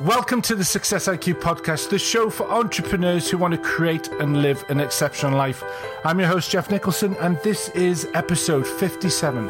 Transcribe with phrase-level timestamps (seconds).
[0.00, 4.40] Welcome to the Success IQ podcast, the show for entrepreneurs who want to create and
[4.40, 5.62] live an exceptional life.
[6.06, 9.48] I'm your host, Jeff Nicholson, and this is episode 57.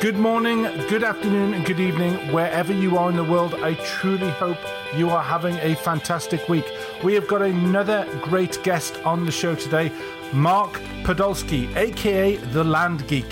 [0.00, 3.54] Good morning, good afternoon, and good evening, wherever you are in the world.
[3.54, 4.58] I truly hope
[4.94, 6.66] you are having a fantastic week.
[7.02, 9.90] We have got another great guest on the show today,
[10.32, 13.26] Mark Podolsky, aka the Land Geek.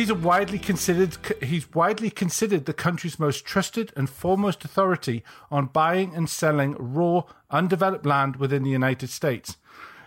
[0.00, 6.14] He's widely considered he's widely considered the country's most trusted and foremost authority on buying
[6.14, 9.58] and selling raw, undeveloped land within the United States.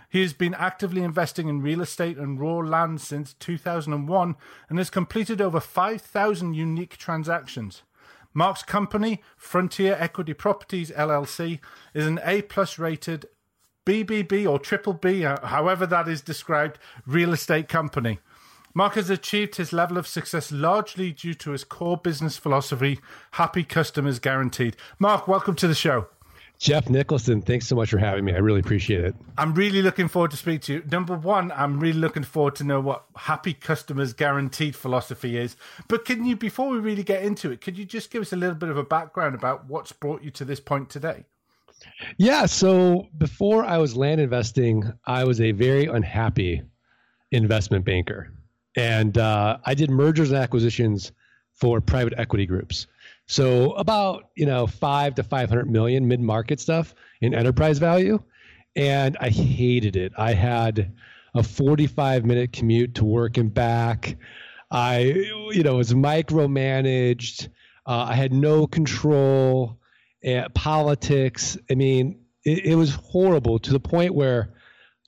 [0.09, 4.35] He has been actively investing in real estate and raw land since 2001
[4.67, 7.83] and has completed over 5,000 unique transactions.
[8.33, 11.59] Mark's company, Frontier Equity Properties LLC,
[11.94, 13.27] is an A plus rated
[13.85, 18.17] BBB or triple B, uh, however that is described, real estate company.
[18.75, 22.99] Mark has achieved his level of success largely due to his core business philosophy
[23.31, 24.75] happy customers guaranteed.
[24.97, 26.07] Mark, welcome to the show.
[26.57, 28.33] Jeff Nicholson, thanks so much for having me.
[28.33, 29.15] I really appreciate it.
[29.38, 30.83] I'm really looking forward to speak to you.
[30.89, 35.55] Number one, I'm really looking forward to know what happy customers guaranteed philosophy is.
[35.87, 38.37] But can you, before we really get into it, could you just give us a
[38.37, 41.25] little bit of a background about what's brought you to this point today?
[42.17, 42.45] Yeah.
[42.45, 46.63] So before I was land investing, I was a very unhappy
[47.31, 48.31] investment banker
[48.75, 51.11] and uh, I did mergers and acquisitions
[51.53, 52.88] for private equity groups.
[53.27, 58.21] So about you know five to five hundred million mid market stuff in enterprise value,
[58.75, 60.11] and I hated it.
[60.17, 60.93] I had
[61.33, 64.17] a forty five minute commute to work and back.
[64.69, 64.99] I
[65.52, 67.49] you know was micromanaged.
[67.85, 69.80] Uh, I had no control.
[70.25, 71.58] Uh, politics.
[71.69, 74.53] I mean, it, it was horrible to the point where,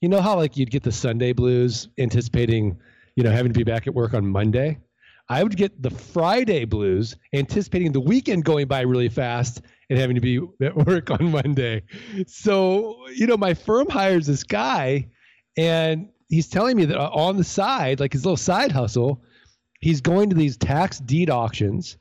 [0.01, 2.77] you know how like you'd get the Sunday blues anticipating
[3.15, 4.77] you know, having to be back at work on Monday.
[5.27, 10.15] I would get the Friday blues, anticipating the weekend going by really fast and having
[10.15, 11.83] to be at work on Monday.
[12.27, 15.07] So, you know, my firm hires this guy,
[15.57, 19.23] and he's telling me that uh, on the side, like his little side hustle,
[19.79, 21.97] he's going to these tax deed auctions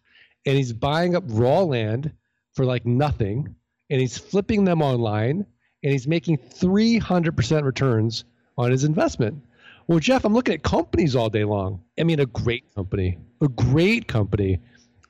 [0.46, 2.12] and he's buying up raw land
[2.54, 3.54] for like nothing
[3.90, 5.46] and he's flipping them online
[5.82, 8.24] and he's making 300% returns
[8.56, 9.44] on his investment.
[9.86, 11.82] Well, Jeff, I'm looking at companies all day long.
[11.98, 14.60] I mean, a great company, a great company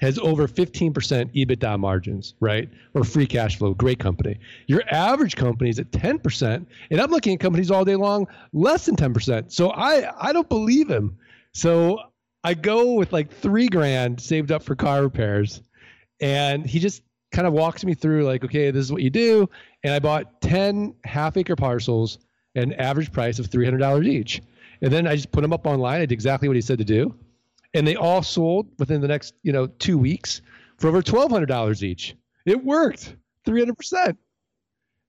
[0.01, 2.69] has over 15% EBITDA margins, right?
[2.95, 4.39] Or free cash flow, great company.
[4.67, 8.87] Your average company is at 10%, and I'm looking at companies all day long less
[8.87, 9.53] than 10%.
[9.53, 11.17] So I I don't believe him.
[11.53, 12.01] So
[12.43, 15.63] I go with like 3 grand saved up for car repairs,
[16.21, 19.49] and he just kind of walks me through like, okay, this is what you do,
[19.85, 22.19] and I bought 10 half acre parcels
[22.57, 24.41] an average price of $300 each.
[24.85, 25.97] And then I just put them up online.
[25.97, 27.15] I did exactly what he said to do.
[27.73, 30.43] And they all sold within the next, you know, two weeks
[30.77, 32.15] for over $1,200 each.
[32.45, 34.15] It worked 300%.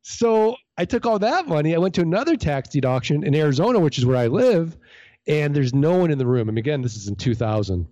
[0.01, 1.75] So I took all that money.
[1.75, 4.77] I went to another tax deed auction in Arizona, which is where I live.
[5.27, 6.47] And there's no one in the room.
[6.47, 7.85] And again, this is in 2000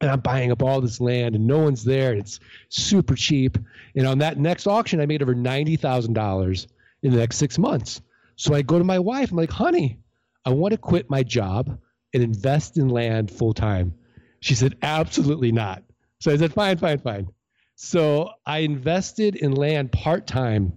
[0.00, 2.14] and I'm buying up all this land and no one's there.
[2.14, 3.56] It's super cheap.
[3.94, 6.66] And on that next auction, I made over $90,000
[7.04, 8.02] in the next six months.
[8.34, 9.30] So I go to my wife.
[9.30, 10.00] I'm like, honey,
[10.44, 11.78] I want to quit my job
[12.14, 13.94] and invest in land full time.
[14.40, 15.82] She said, Absolutely not.
[16.20, 17.28] So I said, Fine, fine, fine.
[17.76, 20.74] So I invested in land part time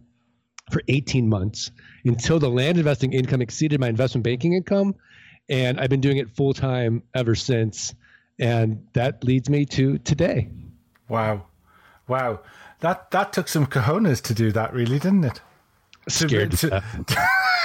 [0.71, 1.71] for 18 months
[2.03, 4.95] until the land investing income exceeded my investment banking income.
[5.47, 7.93] And I've been doing it full time ever since.
[8.39, 10.49] And that leads me to today.
[11.07, 11.47] Wow.
[12.07, 12.41] Wow.
[12.79, 15.41] That that took some cojones to do that, really, didn't it?
[16.07, 16.83] Scared to, to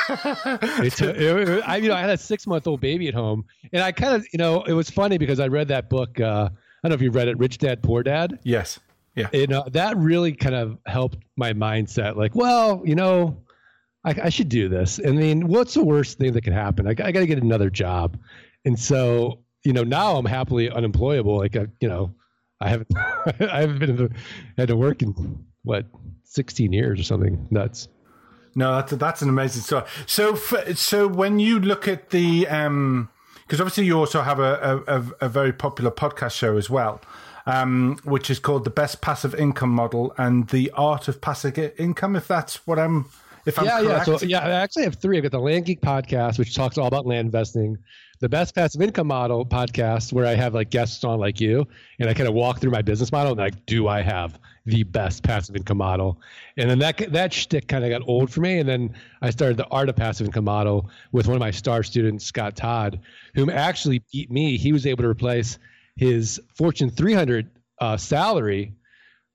[0.82, 3.44] it's a, it, I, you know, I had a six month old baby at home,
[3.72, 6.18] and I kind of, you know, it was funny because I read that book.
[6.18, 8.38] Uh, I don't know if you read it, Rich Dad Poor Dad.
[8.42, 8.80] Yes.
[9.14, 9.28] Yeah.
[9.32, 12.16] You know, that really kind of helped my mindset.
[12.16, 13.36] Like, well, you know,
[14.04, 15.00] I, I should do this.
[15.04, 16.86] I mean, what's the worst thing that could happen?
[16.86, 18.16] I, I got to get another job,
[18.64, 21.36] and so you know, now I'm happily unemployable.
[21.38, 22.14] Like, I, you know,
[22.60, 24.14] I haven't, I haven't been
[24.56, 25.86] had to work in what
[26.24, 27.88] 16 years or something nuts.
[28.54, 29.84] No, that's that's an amazing story.
[30.06, 33.08] So, for, so when you look at the, because um,
[33.50, 37.00] obviously you also have a, a, a very popular podcast show as well,
[37.46, 42.16] um, which is called the Best Passive Income Model and the Art of Passive Income.
[42.16, 43.06] If that's what I'm,
[43.46, 44.08] if I'm yeah, correct.
[44.08, 44.16] yeah.
[44.16, 45.16] So yeah, I actually have three.
[45.16, 47.78] I've got the Land Geek podcast, which talks all about land investing
[48.20, 51.66] the best passive income model podcast where I have like guests on like you
[51.98, 54.82] and I kind of walk through my business model and like, do I have the
[54.82, 56.20] best passive income model?
[56.58, 58.58] And then that that shtick kind of got old for me.
[58.58, 61.82] And then I started the art of passive income model with one of my star
[61.82, 63.00] students, Scott Todd,
[63.34, 64.58] whom actually beat me.
[64.58, 65.58] He was able to replace
[65.96, 67.50] his Fortune 300
[67.80, 68.74] uh, salary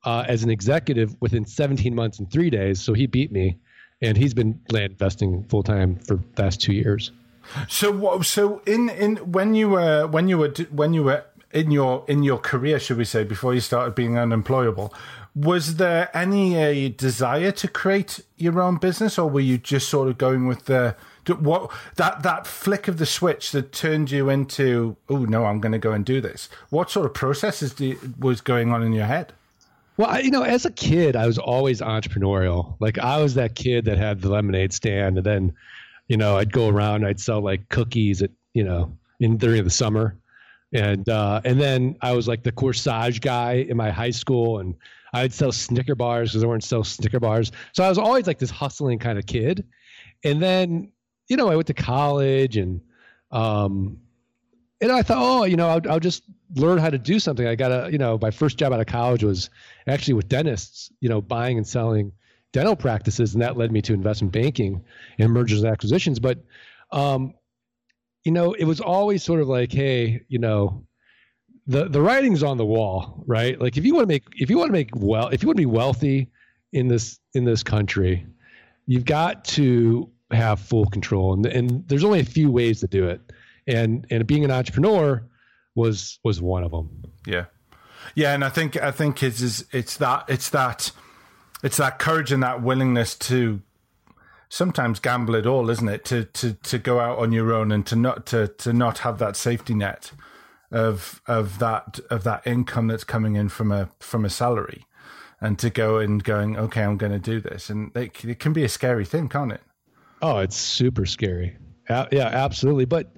[0.04, 2.82] uh, as an executive within 17 months and three days.
[2.82, 3.58] So he beat me,
[4.04, 7.12] and he's been land investing full time for the last two years.
[7.68, 12.04] So, so in in when you were when you were when you were in your
[12.08, 14.94] in your career, should we say, before you started being unemployable,
[15.34, 20.08] was there any a desire to create your own business, or were you just sort
[20.08, 20.96] of going with the
[21.40, 25.72] what that that flick of the switch that turned you into oh no, I'm going
[25.72, 26.50] to go and do this?
[26.70, 29.34] What sort of processes you, was going on in your head?
[29.98, 32.76] Well, you know, as a kid, I was always entrepreneurial.
[32.80, 35.54] Like I was that kid that had the lemonade stand, and then,
[36.08, 39.70] you know, I'd go around, I'd sell like cookies at, you know, in during the
[39.70, 40.18] summer,
[40.74, 44.76] and uh, and then I was like the corsage guy in my high school, and
[45.14, 47.52] I'd sell Snicker bars because I weren't sell Snicker bars.
[47.74, 49.66] So I was always like this hustling kind of kid,
[50.24, 50.92] and then
[51.28, 52.82] you know I went to college and
[53.32, 53.98] um,
[54.82, 56.24] and I thought, oh, you know, I'll, I'll just
[56.56, 57.48] learn how to do something.
[57.48, 59.50] I got a, you know, my first job out of college was
[59.88, 62.12] actually with dentists, you know, buying and selling
[62.54, 64.84] dental practices, and that led me to investment banking
[65.20, 66.20] and mergers and acquisitions.
[66.20, 66.44] But,
[66.92, 67.34] um,
[68.24, 70.86] you know, it was always sort of like, hey, you know,
[71.68, 73.60] the the writing's on the wall, right?
[73.60, 75.58] Like if you want to make if you want to make well if you want
[75.58, 76.30] to be wealthy
[76.74, 78.26] in this in this country,
[78.86, 83.08] you've got to have full control, and and there's only a few ways to do
[83.08, 83.22] it,
[83.68, 85.24] and and being an entrepreneur
[85.74, 87.04] was was one of them.
[87.26, 87.46] Yeah,
[88.14, 90.92] yeah, and I think I think it's it's, it's that it's that
[91.66, 93.60] it's that courage and that willingness to
[94.50, 96.06] sometimes gamble it all, isn't it?
[96.06, 99.18] To to to go out on your own and to not to to not have
[99.18, 100.12] that safety net
[100.72, 104.86] of of that of that income that's coming in from a from a salary,
[105.42, 108.54] and to go and going, okay, I'm going to do this, and it, it can
[108.54, 109.62] be a scary thing, can't it?
[110.22, 111.58] Oh, it's super scary.
[111.90, 112.86] Yeah, absolutely.
[112.86, 113.12] But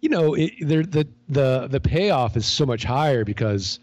[0.00, 3.78] you know, it, the the the payoff is so much higher because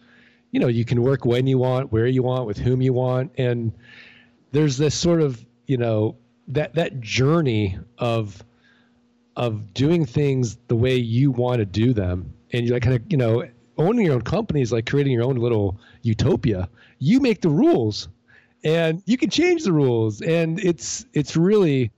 [0.51, 3.31] you know you can work when you want, where you want, with whom you want,
[3.37, 3.71] and
[4.51, 6.15] there's this sort of you know
[6.49, 8.43] that that journey of
[9.35, 12.33] of doing things the way you want to do them.
[12.53, 13.45] And you like kind of you know
[13.77, 16.69] owning your own company is like creating your own little utopia.
[16.99, 18.09] You make the rules
[18.63, 20.21] and you can change the rules.
[20.21, 21.91] And it's it's really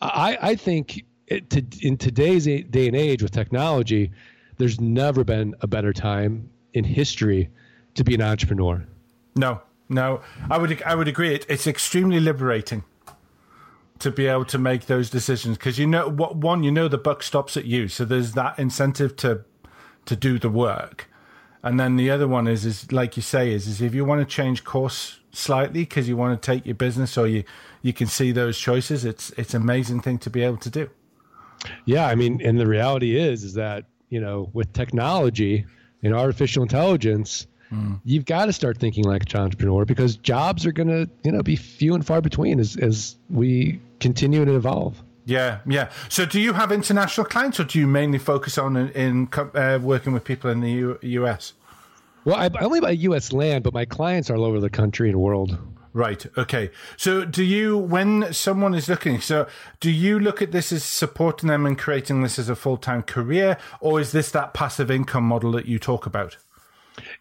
[0.00, 4.12] i i think it, to, in today's day and age with technology
[4.58, 7.48] there's never been a better time in history
[7.96, 8.84] to be an entrepreneur
[9.34, 10.20] no no
[10.50, 12.84] i would i would agree it, it's extremely liberating
[13.98, 16.98] to be able to make those decisions because you know what one you know the
[16.98, 19.44] buck stops at you so there's that incentive to
[20.06, 21.10] to do the work.
[21.62, 24.26] And then the other one is, is like you say, is, is if you want
[24.26, 27.44] to change course slightly because you want to take your business or you,
[27.82, 30.88] you can see those choices, it's, it's an amazing thing to be able to do.
[31.84, 32.06] Yeah.
[32.06, 35.66] I mean, and the reality is, is that, you know, with technology
[36.02, 38.00] and artificial intelligence, mm.
[38.04, 41.42] you've got to start thinking like an entrepreneur because jobs are going to, you know,
[41.42, 45.02] be few and far between as, as we continue to evolve.
[45.26, 45.90] Yeah, yeah.
[46.08, 49.80] So, do you have international clients, or do you mainly focus on in, in uh,
[49.82, 51.52] working with people in the U- US?
[52.24, 53.32] Well, I, I only buy U.S.
[53.32, 55.58] land, but my clients are all over the country and world.
[55.92, 56.26] Right.
[56.36, 56.70] Okay.
[56.96, 59.48] So, do you, when someone is looking, so
[59.80, 63.02] do you look at this as supporting them and creating this as a full time
[63.02, 66.36] career, or is this that passive income model that you talk about?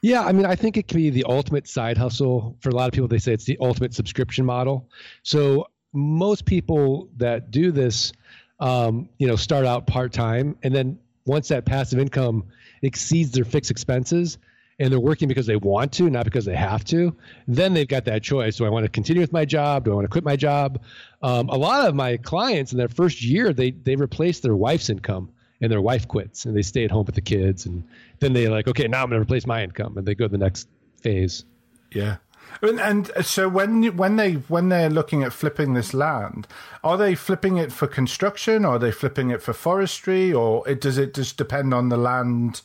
[0.02, 2.58] Yeah, I mean, I think it can be the ultimate side hustle.
[2.62, 4.90] For a lot of people, they say it's the ultimate subscription model.
[5.24, 8.14] So most people that do this,
[8.60, 12.46] um, you know, start out part time, and then once that passive income
[12.82, 14.38] exceeds their fixed expenses,
[14.80, 17.16] and they're working because they want to, not because they have to,
[17.48, 18.58] then they've got that choice.
[18.58, 19.86] Do I want to continue with my job?
[19.86, 20.82] Do I want to quit my job?
[21.22, 24.90] Um, a lot of my clients in their first year, they they replace their wife's
[24.90, 27.84] income, and their wife quits, and they stay at home with the kids, and
[28.20, 30.32] then they're like, okay, now I'm going to replace my income, and they go to
[30.32, 30.68] the next
[31.02, 31.46] phase.
[31.92, 32.18] Yeah.
[32.62, 36.48] And, and so when when they when they're looking at flipping this land,
[36.84, 38.64] are they flipping it for construction?
[38.64, 40.32] Or are they flipping it for forestry?
[40.32, 42.62] Or it, does it just depend on the land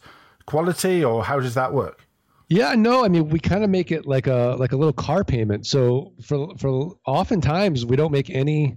[0.46, 1.04] quality?
[1.04, 2.06] Or how does that work?
[2.48, 5.24] Yeah, no, I mean we kind of make it like a like a little car
[5.24, 5.66] payment.
[5.66, 8.76] So for for oftentimes we don't make any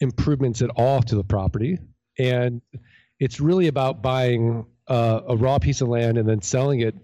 [0.00, 1.78] improvements at all to the property,
[2.18, 2.60] and
[3.20, 6.94] it's really about buying uh, a raw piece of land and then selling it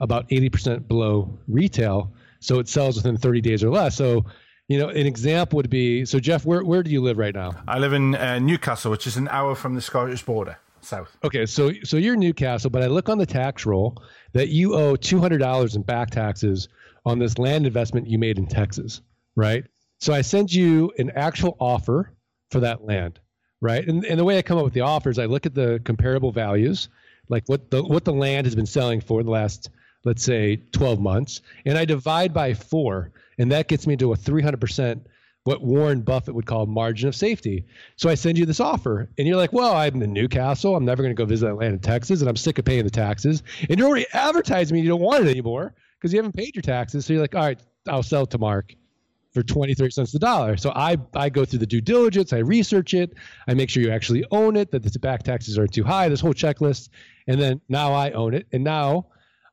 [0.00, 2.12] about eighty percent below retail
[2.42, 3.96] so it sells within 30 days or less.
[3.96, 4.24] So,
[4.68, 7.52] you know, an example would be so Jeff, where where do you live right now?
[7.66, 11.16] I live in uh, Newcastle, which is an hour from the Scottish border, south.
[11.24, 14.02] Okay, so so you're Newcastle, but I look on the tax roll
[14.32, 16.68] that you owe $200 in back taxes
[17.04, 19.02] on this land investment you made in Texas,
[19.36, 19.64] right?
[19.98, 22.12] So I send you an actual offer
[22.50, 23.20] for that land,
[23.62, 23.86] right?
[23.86, 26.32] And, and the way I come up with the offers, I look at the comparable
[26.32, 26.90] values,
[27.30, 29.70] like what the what the land has been selling for in the last–
[30.04, 34.16] let's say 12 months, and I divide by four, and that gets me to a
[34.16, 35.00] 300%
[35.44, 37.66] what Warren Buffett would call margin of safety.
[37.96, 40.76] So I send you this offer, and you're like, well, I'm in Newcastle.
[40.76, 43.42] I'm never going to go visit Atlanta, Texas, and I'm sick of paying the taxes.
[43.68, 46.62] And you're already advertising me you don't want it anymore because you haven't paid your
[46.62, 47.06] taxes.
[47.06, 48.74] So you're like, all right, I'll sell it to Mark
[49.32, 50.56] for 23 cents a dollar.
[50.56, 53.14] So I, I go through the due diligence, I research it,
[53.48, 56.20] I make sure you actually own it, that the back taxes are too high, this
[56.20, 56.90] whole checklist.
[57.26, 58.46] And then now I own it.
[58.52, 59.06] And now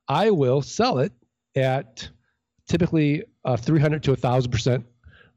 [0.07, 1.13] I will sell it
[1.55, 2.09] at
[2.67, 4.83] typically a 300 to a 1,000%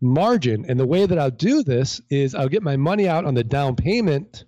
[0.01, 0.67] margin.
[0.69, 3.45] And the way that I'll do this is I'll get my money out on the
[3.45, 4.45] down payment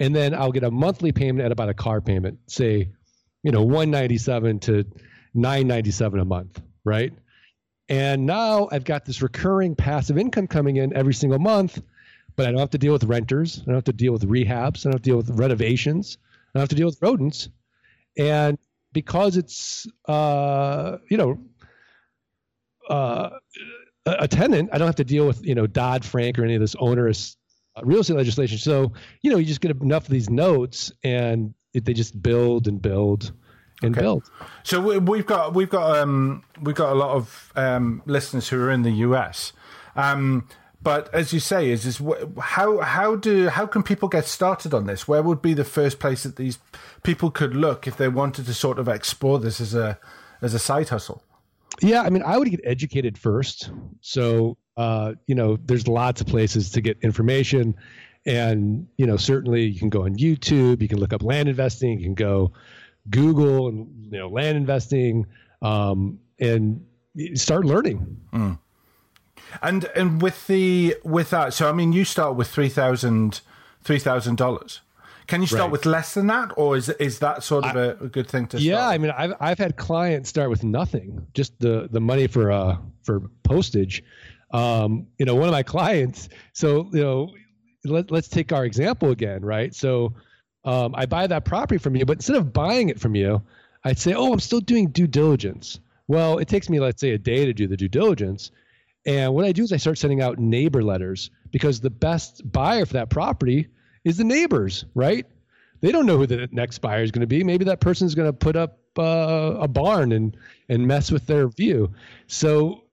[0.00, 2.90] and then I'll get a monthly payment at about a car payment, say,
[3.42, 4.84] you know, 197 to
[5.34, 7.12] 997 a month, right?
[7.88, 11.80] And now I've got this recurring passive income coming in every single month,
[12.36, 13.60] but I don't have to deal with renters.
[13.62, 14.80] I don't have to deal with rehabs.
[14.80, 16.18] I don't have to deal with renovations.
[16.22, 17.48] I don't have to deal with rodents.
[18.18, 18.58] And
[18.92, 21.38] because it's, uh, you know,
[22.90, 23.30] uh,
[24.06, 26.60] a tenant, I don't have to deal with, you know, Dodd Frank or any of
[26.60, 27.36] this onerous
[27.76, 28.58] uh, real estate legislation.
[28.58, 28.92] So,
[29.22, 32.80] you know, you just get enough of these notes and it, they just build and
[32.80, 33.32] build
[33.82, 34.02] and okay.
[34.02, 34.30] build.
[34.62, 38.70] So we've got we've got um, we've got a lot of um, listeners who are
[38.70, 39.52] in the US.
[39.96, 40.48] Um,
[40.80, 42.00] but as you say, is is
[42.40, 45.08] how how do how can people get started on this?
[45.08, 46.58] Where would be the first place that these
[47.02, 49.98] people could look if they wanted to sort of explore this as a
[50.40, 51.22] as a side hustle?
[51.80, 53.70] Yeah, I mean, I would get educated first.
[54.00, 57.74] So, uh, you know, there's lots of places to get information,
[58.24, 61.98] and you know, certainly you can go on YouTube, you can look up land investing,
[61.98, 62.52] you can go
[63.10, 65.26] Google and you know land investing,
[65.62, 66.84] um, and
[67.34, 68.18] start learning.
[68.32, 68.58] Mm.
[69.62, 73.40] And and with the with that, so I mean, you start with three thousand
[73.82, 74.80] three thousand dollars.
[75.26, 75.70] Can you start right.
[75.72, 78.56] with less than that, or is is that sort of I, a, good thing to?
[78.56, 78.62] Start?
[78.62, 78.94] Yeah, start?
[78.94, 82.76] I mean, I've I've had clients start with nothing, just the the money for uh
[83.02, 84.02] for postage.
[84.52, 86.30] Um, you know, one of my clients.
[86.54, 87.34] So you know,
[87.84, 89.74] let let's take our example again, right?
[89.74, 90.14] So
[90.64, 93.42] um, I buy that property from you, but instead of buying it from you,
[93.84, 95.80] I'd say, oh, I'm still doing due diligence.
[96.08, 98.50] Well, it takes me, let's say, a day to do the due diligence.
[99.06, 102.84] And what I do is I start sending out neighbor letters because the best buyer
[102.84, 103.68] for that property
[104.04, 105.26] is the neighbors, right?
[105.80, 107.44] They don't know who the next buyer is going to be.
[107.44, 110.36] Maybe that person is going to put up uh, a barn and
[110.68, 111.92] and mess with their view.
[112.26, 112.84] So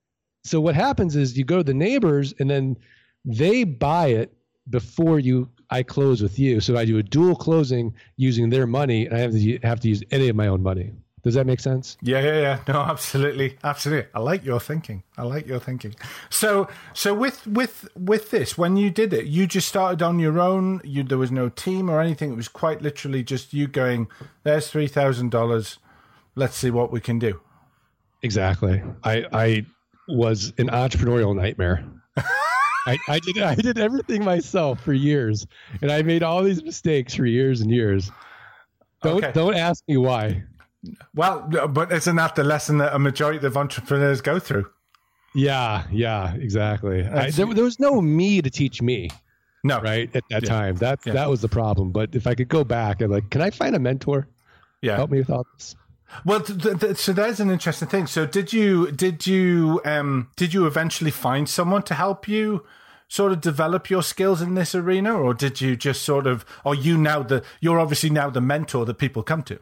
[0.43, 2.77] so what happens is you go to the neighbors and then
[3.25, 4.31] they buy it
[4.69, 6.59] before you I close with you.
[6.59, 9.89] So I do a dual closing using their money, and I have to have to
[9.89, 10.93] use any of my own money.
[11.25, 11.97] Does that make sense?
[12.03, 12.59] Yeah, yeah, yeah.
[12.67, 14.07] No, absolutely, absolutely.
[14.13, 15.01] I like your thinking.
[15.17, 15.95] I like your thinking.
[16.29, 20.39] So, so with with with this, when you did it, you just started on your
[20.39, 20.81] own.
[20.83, 22.31] You there was no team or anything.
[22.31, 24.07] It was quite literally just you going.
[24.43, 25.79] There's three thousand dollars.
[26.35, 27.41] Let's see what we can do.
[28.21, 28.83] Exactly.
[29.03, 29.65] I I
[30.07, 31.83] was an entrepreneurial nightmare.
[32.85, 35.47] I, I did I did everything myself for years,
[35.81, 38.11] and I made all these mistakes for years and years.
[39.01, 39.31] Don't okay.
[39.33, 40.43] don't ask me why.
[41.15, 44.69] Well, but isn't that the lesson that a majority of entrepreneurs go through?
[45.33, 47.05] Yeah, yeah, exactly.
[47.05, 49.09] I, there, there, was no me to teach me.
[49.63, 50.49] No, right at that yeah.
[50.49, 50.75] time.
[50.75, 51.13] That yeah.
[51.13, 51.91] that was the problem.
[51.91, 54.27] But if I could go back and like, can I find a mentor?
[54.81, 55.75] Yeah, help me with all this.
[56.23, 58.07] Well, th- th- so there's an interesting thing.
[58.07, 62.65] So did you did you um did you eventually find someone to help you
[63.07, 66.75] sort of develop your skills in this arena, or did you just sort of are
[66.75, 69.59] you now the you're obviously now the mentor that people come to?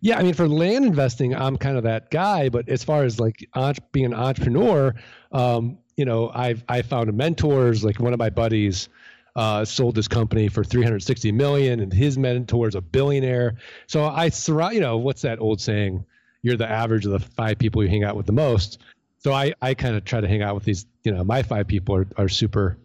[0.00, 2.48] Yeah, I mean, for land investing, I'm kind of that guy.
[2.48, 3.48] But as far as like
[3.92, 4.94] being an entrepreneur,
[5.32, 7.84] um, you know, I've I found mentors.
[7.84, 8.88] Like one of my buddies
[9.36, 13.56] uh, sold this company for 360 million, and his mentor is a billionaire.
[13.86, 14.74] So I surround.
[14.74, 16.04] You know, what's that old saying?
[16.42, 18.80] You're the average of the five people you hang out with the most.
[19.18, 20.86] So I I kind of try to hang out with these.
[21.02, 22.76] You know, my five people are are super,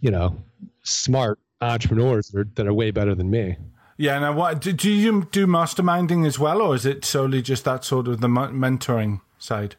[0.00, 0.36] you know,
[0.82, 3.56] smart entrepreneurs that are, that are way better than me.
[3.96, 4.18] Yeah.
[4.18, 7.84] Now, what do, do you do masterminding as well, or is it solely just that
[7.84, 9.76] sort of the mentoring side?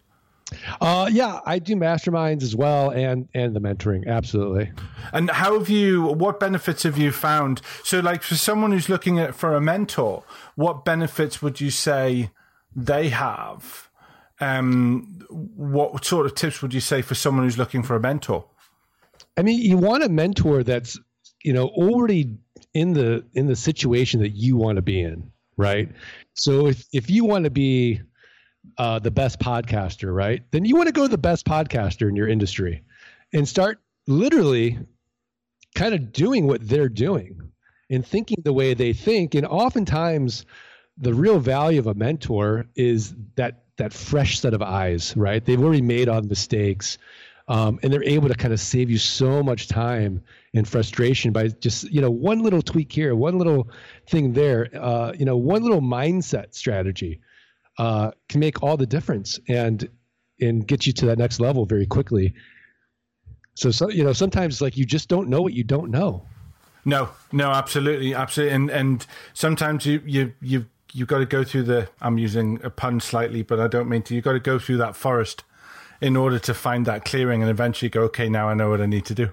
[0.80, 4.72] Uh, yeah, I do masterminds as well, and and the mentoring, absolutely.
[5.14, 6.04] And how have you?
[6.04, 7.62] What benefits have you found?
[7.84, 10.24] So, like for someone who's looking at for a mentor,
[10.56, 12.32] what benefits would you say
[12.76, 13.90] they have?
[14.40, 18.46] Um, what sort of tips would you say for someone who's looking for a mentor?
[19.38, 21.00] I mean, you want a mentor that's
[21.44, 22.38] you know already
[22.74, 25.90] in the in the situation that you want to be in, right?
[26.34, 28.02] So if if you want to be
[28.82, 30.42] uh, the best podcaster, right?
[30.50, 32.82] Then you want to go to the best podcaster in your industry
[33.32, 34.80] and start literally
[35.76, 37.52] kind of doing what they're doing
[37.92, 39.36] and thinking the way they think.
[39.36, 40.48] And oftentimes,
[40.98, 45.46] the real value of a mentor is that that fresh set of eyes, right?
[45.46, 46.98] They've already made the mistakes.
[47.48, 50.24] Um, and they're able to kind of save you so much time
[50.56, 53.70] and frustration by just you know one little tweak here, one little
[54.08, 57.20] thing there, uh, you know one little mindset strategy
[57.78, 59.88] uh, can make all the difference and
[60.40, 62.34] and get you to that next level very quickly.
[63.54, 66.26] So, so you know sometimes like you just don't know what you don't know.
[66.84, 71.64] No, no, absolutely, absolutely, and and sometimes you you you you've got to go through
[71.64, 71.90] the.
[72.02, 74.16] I'm using a pun slightly, but I don't mean to.
[74.16, 75.44] You've got to go through that forest
[76.02, 78.02] in order to find that clearing, and eventually go.
[78.04, 79.30] Okay, now I know what I need to do.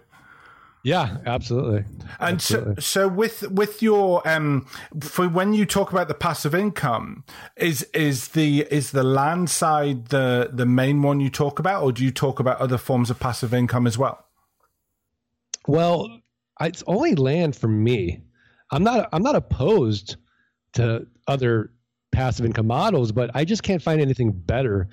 [0.85, 1.85] Yeah, absolutely.
[2.21, 2.75] And absolutely.
[2.77, 4.67] so, so with with your um,
[5.01, 7.25] for when you talk about the passive income,
[7.57, 11.93] is is the is the land side the the main one you talk about, or
[11.93, 14.25] do you talk about other forms of passive income as well?
[15.67, 16.21] Well,
[16.61, 18.23] it's only land for me.
[18.71, 20.17] I'm not I'm not opposed
[20.75, 21.73] to other
[22.13, 24.89] passive income models, but I just can't find anything better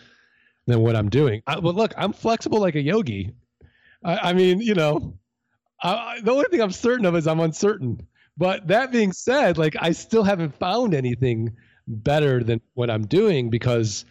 [0.67, 1.41] than what I'm doing.
[1.47, 3.31] I, well, look, I'm flexible like a yogi.
[4.03, 5.17] I, I mean, you know,
[5.83, 8.05] I, the only thing I'm certain of is I'm uncertain.
[8.37, 11.55] But that being said, like I still haven't found anything
[11.87, 14.05] better than what I'm doing because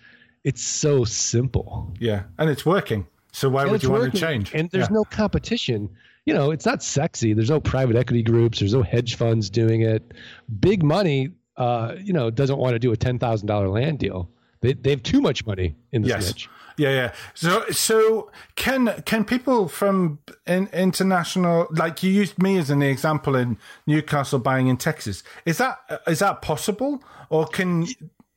[0.44, 1.92] it's so simple.
[1.98, 3.06] Yeah, and it's working.
[3.32, 4.54] So why And would you want working, to change?
[4.54, 4.94] And there's Yeah.
[4.94, 5.88] no competition.
[6.26, 7.34] You know, it's not sexy.
[7.34, 8.60] There's no private equity groups.
[8.60, 10.12] There's no hedge funds doing it.
[10.60, 14.30] Big money, uh, you know, doesn't want to do a ten thousand dollar land deal.
[14.60, 16.26] They they have too much money in this Yes.
[16.28, 16.48] niche.
[16.76, 17.12] Yeah, yeah.
[17.34, 23.36] So, so can can people from in, international, like you used me as an example
[23.36, 27.86] in Newcastle buying in Texas, is that is that possible, or can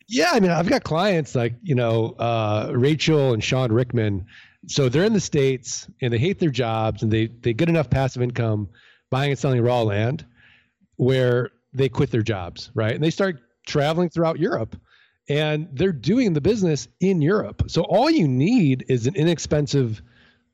[0.08, 4.26] Yeah, I mean, I've got clients like you know uh, Rachel and Sean Rickman.
[4.68, 7.90] So they're in the states and they hate their jobs and they they get enough
[7.90, 8.70] passive income
[9.10, 10.26] buying and selling raw land
[10.98, 12.94] where they quit their jobs, right?
[12.94, 14.76] And they start traveling throughout Europe
[15.30, 17.64] and they're doing the business in Europe.
[17.68, 20.02] So all you need is an inexpensive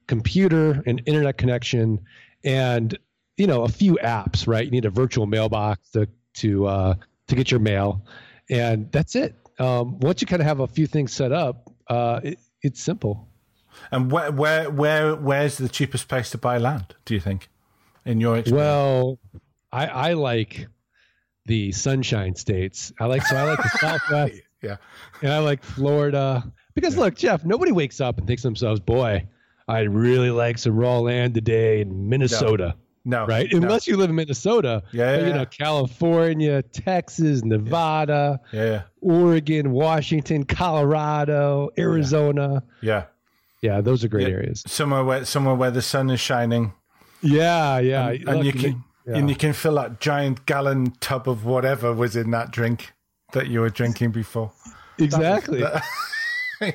[0.07, 1.99] computer, an internet connection,
[2.43, 2.97] and
[3.37, 4.65] you know a few apps, right?
[4.65, 6.93] You need a virtual mailbox to to uh,
[7.27, 8.05] to get your mail,
[8.49, 9.35] and that's it.
[9.59, 13.27] Um, once you kind of have a few things set up, uh, it, it's simple.
[13.91, 16.95] and where where where where's the cheapest place to buy land?
[17.05, 17.49] Do you think,
[18.05, 18.59] in your experience?
[18.59, 19.19] Well,
[19.71, 20.67] I, I like
[21.45, 22.91] the sunshine states.
[22.99, 24.41] I like so I like the Southwest.
[24.63, 24.77] Yeah,
[25.21, 29.27] And I like Florida because look, Jeff, nobody wakes up and thinks to themselves, "Boy,
[29.67, 33.51] I'd really like some raw land today in Minnesota." no, Right?
[33.51, 33.57] no.
[33.57, 35.45] Unless you live in Minnesota, Yeah, but, yeah, you know.
[35.45, 42.63] California, Texas, Nevada, yeah, yeah, Oregon, Washington, Colorado, Arizona.
[42.81, 43.05] yeah.
[43.61, 44.33] Yeah, those are great Yeah.
[44.35, 44.63] areas.
[44.67, 46.73] Somewhere where somewhere where the sun is shining,
[47.21, 48.09] Yeah, yeah.
[48.09, 49.15] and, and you can yeah.
[49.17, 52.93] and you can fill that giant gallon tub of whatever was in that drink
[53.33, 54.51] that you were drinking before.
[54.97, 55.63] exactly.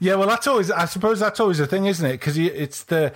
[0.00, 0.70] Yeah, well, that's always.
[0.70, 2.12] I suppose that's always the thing, isn't it?
[2.12, 3.12] Because it's the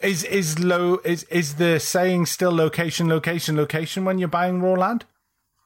[0.00, 4.72] is is low is is the saying still location, location, location when you're buying raw
[4.72, 5.04] land?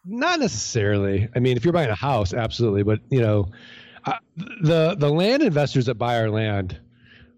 [0.04, 1.28] Not necessarily.
[1.34, 2.82] I mean, if you're buying a house, absolutely.
[2.82, 3.48] But you know,
[4.04, 6.78] uh, the the land investors that buy our land,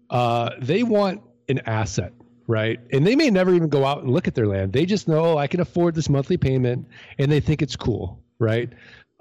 [0.09, 2.13] uh, they want an asset,
[2.47, 2.79] right?
[2.91, 4.73] And they may never even go out and look at their land.
[4.73, 6.87] They just know oh, I can afford this monthly payment,
[7.19, 8.71] and they think it's cool, right?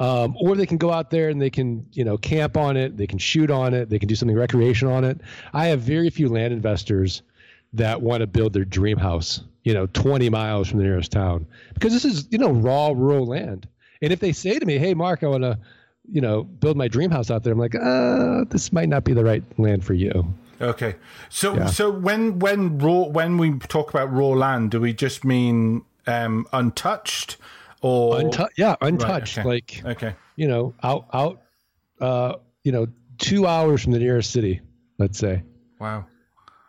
[0.01, 2.97] Um, or they can go out there and they can, you know, camp on it.
[2.97, 3.91] They can shoot on it.
[3.91, 5.21] They can do something recreational on it.
[5.53, 7.23] I have very few land investors
[7.73, 11.47] that want to build their dream house, you know, 20 miles from the nearest town
[11.75, 13.67] because this is, you know, raw rural land.
[14.01, 15.59] And if they say to me, "Hey, Mark, I want to,
[16.11, 19.13] you know, build my dream house out there," I'm like, "Uh, this might not be
[19.13, 20.95] the right land for you." Okay,
[21.29, 21.67] so Yeah.
[21.67, 26.47] so when when raw when we talk about raw land, do we just mean um,
[26.53, 27.37] untouched
[27.83, 29.43] or Untou- yeah, untouched, Oh.
[29.43, 29.49] okay.
[29.49, 31.41] like Okay, you know, out out,
[32.01, 32.87] uh, you know,
[33.19, 34.61] two hours from the nearest city,
[34.99, 35.43] let's say.
[35.81, 36.07] wow,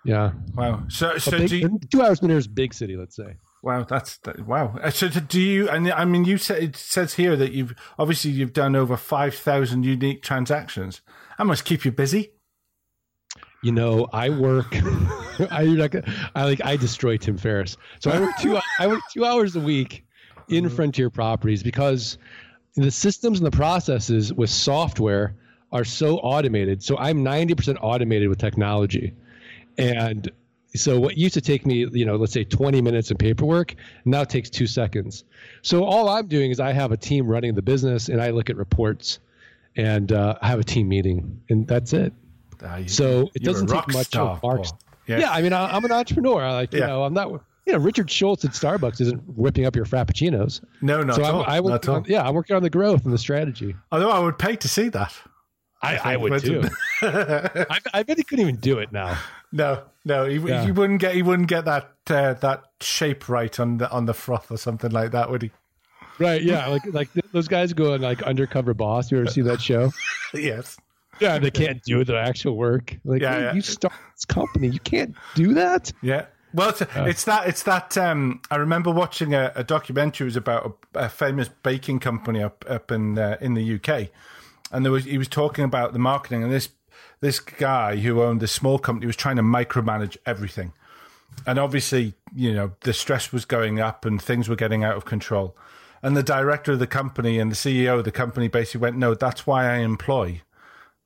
[0.06, 0.84] Yeah, wow.
[0.88, 3.38] So so Big- do you, two hours from the nearest big city, let's say.
[3.64, 4.78] wow, that's that, wow.
[4.82, 5.68] Uh, So do you?
[5.70, 9.36] And I mean, you said it says here that you've obviously you've done over five
[9.36, 11.02] thousand unique transactions.
[11.38, 12.32] That must keep you busy.
[13.62, 14.68] You know, I work.
[15.52, 15.96] I like.
[16.36, 16.62] I like.
[16.64, 17.76] I destroy Tim Ferriss.
[18.00, 18.58] So I work two.
[18.80, 20.06] I work two hours a week
[20.50, 20.76] in Mm-hmm.
[20.76, 22.18] Frontier Properties because
[22.76, 25.36] the systems and the processes with software
[25.72, 26.82] are so automated.
[26.84, 29.14] So I'm 90% automated with technology,
[29.78, 30.30] and
[30.76, 33.74] so what used to take me, you know, let's say 20 minutes in paperwork,
[34.06, 35.24] now takes two seconds.
[35.64, 38.50] So all I'm doing is I have a team running the business, and I look
[38.52, 39.18] at reports,
[39.76, 42.14] and uh, I have a team meeting, and that's it.
[42.64, 44.74] Ah, you- So it doesn't take much star, of Mark's.
[45.08, 45.20] Yeah.
[45.20, 45.32] Yeah.
[45.32, 46.44] I mean, I, I'm an entrepreneur.
[46.44, 46.88] I like, you Yeah.
[46.88, 50.62] know, I'm not, you know, Richard Schultz at Starbucks isn't whipping up your frappuccinos.
[50.82, 51.44] No, not so at all.
[51.48, 52.04] I will, not at all.
[52.08, 53.76] yeah, I'm working on the growth and the strategy.
[53.92, 55.14] Although I would pay to see that.
[55.82, 56.64] I, If I would too.
[57.04, 59.18] I, I bet he couldn't even do it now.
[59.52, 60.66] no, no, he, Yeah.
[60.66, 64.14] he wouldn't get he wouldn't get that uh, that shape right on the on the
[64.14, 65.52] froth or something like that, would he?
[66.18, 66.42] Right?
[66.42, 69.12] Yeah, like like those guys go on like undercover boss.
[69.12, 69.92] You ever see that show?
[70.34, 70.78] Yes.
[71.22, 72.98] Yeah, they can't do their actual work.
[73.04, 73.54] Like, Yeah, hey, yeah.
[73.54, 75.92] you start this company, you can't do that.
[76.02, 76.26] Yeah.
[76.54, 77.48] Well, it's, it's that.
[77.48, 77.98] It's that.
[77.98, 80.26] Um, I remember watching a, a documentary.
[80.26, 84.10] It was about a, a famous baking company up up in uh, in the UK,
[84.72, 86.70] and there was he was talking about the marketing, and this
[87.22, 90.74] this guy who owned this small company was trying to micromanage everything,
[91.46, 95.06] and obviously, you know, the stress was going up and things were getting out of
[95.06, 95.56] control,
[96.02, 99.14] and the director of the company and the CEO of the company basically went, "No,
[99.14, 100.42] that's why I employ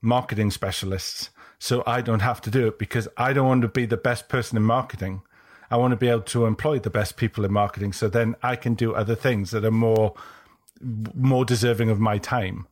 [0.02, 3.86] marketing specialists." So I don't have to do it because I don't want to be
[3.86, 5.22] the best person in marketing.
[5.74, 8.56] I want to be able to employ the best people in marketing so then I
[8.56, 10.14] can do other things that are more
[11.16, 12.68] more deserving of my time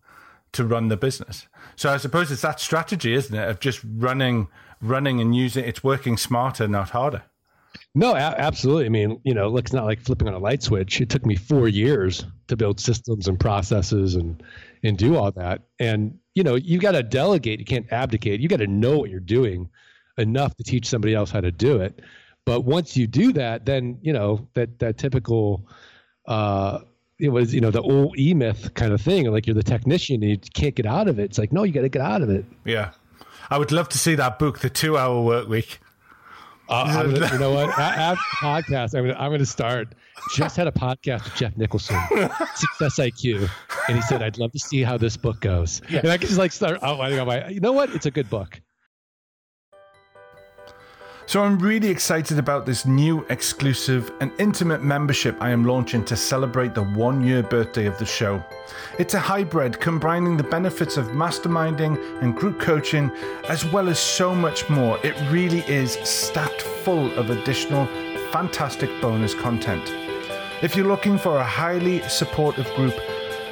[0.52, 1.48] to run the business.
[1.76, 4.50] So I suppose it's that strategy, isn't it, of just running
[4.82, 7.24] running and using it's working smarter, not harder.
[7.96, 8.86] No, a- absolutely.
[8.86, 11.02] I mean, you know, look, it's not like flipping on a light switch.
[11.02, 14.44] It took me four years to build systems and processes and
[14.84, 15.64] and do all that.
[15.80, 17.58] And you know, you got to delegate.
[17.58, 18.42] You can't abdicate.
[18.42, 19.72] You got to know what you're doing
[20.20, 22.00] enough to teach somebody else how to do it.
[22.46, 25.68] But once you do that, then you know that that typical.
[26.26, 26.80] uh
[27.20, 29.30] it was, you know, the old E myth kind of thing.
[29.32, 31.26] Like you're the technician and you can't get out of it.
[31.26, 32.46] It's like, no, you got to get out of it.
[32.66, 32.94] Yeah.
[33.52, 35.78] I would love to see that book, The Two Hour Work Week.
[36.68, 37.70] Uh, gonna, you know what?
[37.78, 39.94] A- After the podcast, I'm gonna, I'm gonna start.
[40.34, 42.00] Just had a podcast with Jeff Nicholson,
[42.56, 43.48] Success IQ,
[43.88, 46.40] and he said, "I'd love to see how this book goes." And I can just
[46.40, 47.50] like start outlining on my.
[47.50, 47.94] You know what?
[47.94, 48.60] It's a good book.
[51.28, 56.16] So I'm really excited about this new exclusive and intimate membership I am launching to
[56.16, 58.44] celebrate the one year birthday of the show.
[59.00, 63.12] It's a hybrid combining the benefits of masterminding and group coaching,
[63.48, 65.00] as well as so much more.
[65.06, 67.86] It really is stacked full of additional
[68.32, 69.94] fantastic bonus content.
[70.62, 72.96] If you're looking for a highly supportive group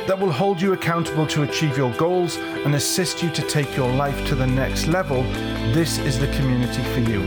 [0.08, 3.92] that will hold you accountable to achieve your goals and assist you to take your
[3.92, 5.24] life to the next level,
[5.74, 7.22] this is the community for you.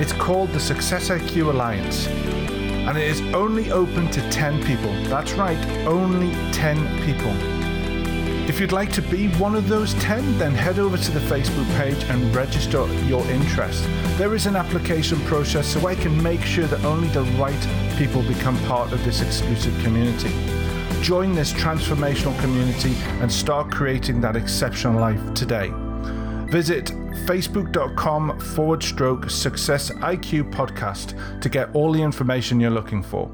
[0.00, 4.92] It's called the Success IQ Alliance, and it is only open to 10 people.
[5.04, 7.58] That's right, only 10 people.
[8.48, 11.68] If you'd like to be one of those 10, then head over to the Facebook
[11.76, 13.84] page and register your interest.
[14.16, 18.22] There is an application process so I can make sure that only the right people
[18.22, 20.32] become part of this exclusive community.
[21.02, 25.72] Join this transformational community and start creating that exceptional life today.
[26.50, 26.86] Visit
[27.26, 33.32] facebook.com forward stroke success IQ podcast to get all the information you're looking for.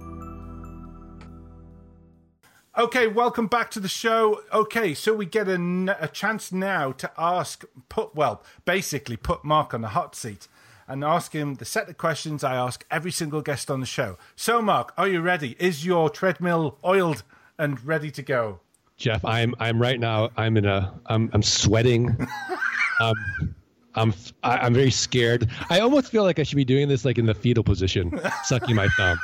[2.77, 4.42] Okay, welcome back to the show.
[4.53, 9.72] Okay, so we get a, a chance now to ask, put, well, basically put Mark
[9.72, 10.48] on the hot seat
[10.87, 14.18] and ask him the set of questions I ask every single guest on the show.
[14.37, 15.57] So, Mark, are you ready?
[15.59, 17.22] Is your treadmill oiled
[17.58, 18.60] and ready to go?
[18.96, 20.30] Jeff, I'm I'm right now.
[20.36, 20.94] I'm in a.
[21.06, 22.16] I'm I'm sweating.
[23.00, 23.54] um,
[23.94, 25.50] I'm I, I'm very scared.
[25.70, 28.76] I almost feel like I should be doing this like in the fetal position, sucking
[28.76, 29.18] my thumb.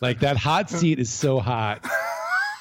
[0.00, 1.86] Like that hot seat is so hot.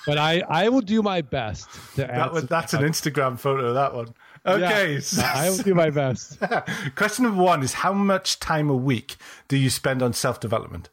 [0.06, 2.08] But I I will do my best to.
[2.08, 4.14] That was, that's an Instagram photo, that one.
[4.46, 5.00] Okay.
[5.16, 6.38] Yeah, I will do my best.
[6.96, 9.16] Question number one is How much time a week
[9.48, 10.90] do you spend on self development?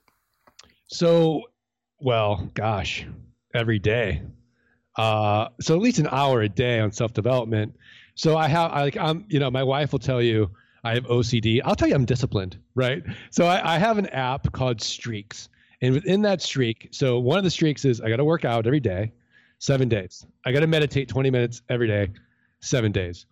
[0.87, 1.43] So,
[2.01, 3.07] well, gosh,
[3.55, 4.23] every day.
[4.97, 7.77] Uh, so at least an hour a day on self development.
[8.15, 10.51] So I have, I like, I'm, you know, my wife will tell you
[10.85, 11.61] I have OCD.
[11.65, 13.03] I'll tell you I'm disciplined, right?
[13.31, 15.49] So I, I have an app called Streaks,
[15.81, 18.67] and within that streak, so one of the streaks is I got to work out
[18.67, 19.13] every day,
[19.59, 20.27] seven days.
[20.45, 22.11] I got to meditate 20 minutes every day,
[22.61, 23.27] seven days.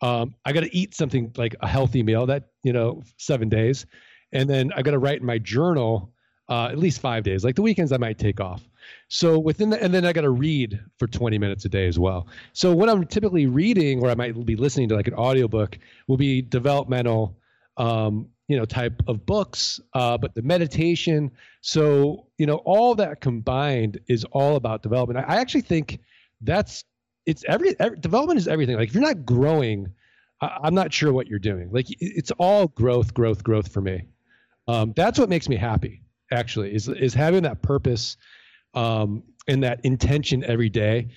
[0.00, 3.86] Um, I got to eat something like a healthy meal that you know seven days,
[4.32, 6.12] and then I got to write in my journal
[6.48, 7.44] uh, at least five days.
[7.44, 8.68] Like the weekends, I might take off.
[9.08, 11.98] So within the, and then I got to read for 20 minutes a day as
[11.98, 12.28] well.
[12.52, 16.16] So what I'm typically reading, or I might be listening to like an audiobook, will
[16.16, 17.38] be developmental,
[17.76, 19.80] um, you know, type of books.
[19.94, 25.24] Uh, but the meditation, so you know, all that combined is all about development.
[25.26, 26.00] I, I actually think
[26.40, 26.84] that's
[27.26, 28.76] it's every, every development is everything.
[28.76, 29.92] Like if you're not growing,
[30.40, 31.70] I, I'm not sure what you're doing.
[31.70, 34.06] Like it's all growth, growth, growth for me.
[34.68, 36.02] Um, that's what makes me happy.
[36.30, 38.16] Actually, is is having that purpose
[38.74, 41.08] um, and that intention every day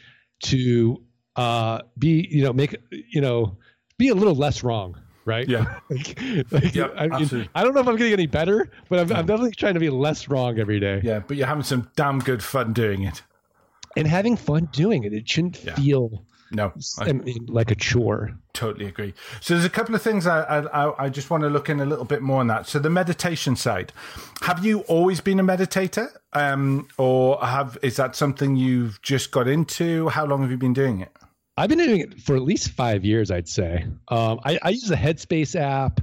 [0.44, 1.02] to
[1.36, 3.58] uh, be, you know, make, you know,
[3.98, 4.98] be a little less wrong.
[5.26, 5.48] right?
[5.48, 5.80] Yeah.
[5.90, 6.20] like,
[6.52, 7.50] like, Yep, I, mean.
[7.56, 9.90] I don't know if I'm getting any better, but I'm, I'm definitely trying to be
[9.90, 13.22] less wrong every day Yeah, but you're having some damn good fun doing it.
[13.98, 15.14] and having fun doing it.
[15.14, 15.76] It shouldn't Yeah.
[15.76, 18.32] feel No, I I mean, like a chore.
[18.54, 19.14] totally agree.
[19.42, 21.80] So there's a couple of things I, I I- I just want to look in
[21.82, 22.68] a little bit more on that.
[22.68, 23.92] So the meditation side,
[24.42, 29.48] have you always been a meditator, um, or have is that something you've just got
[29.48, 30.10] into?
[30.10, 31.12] How long have you been doing it?
[31.58, 33.86] I've been doing it for at least five years, I'd say.
[34.10, 36.02] Um, I, I use the Headspace app.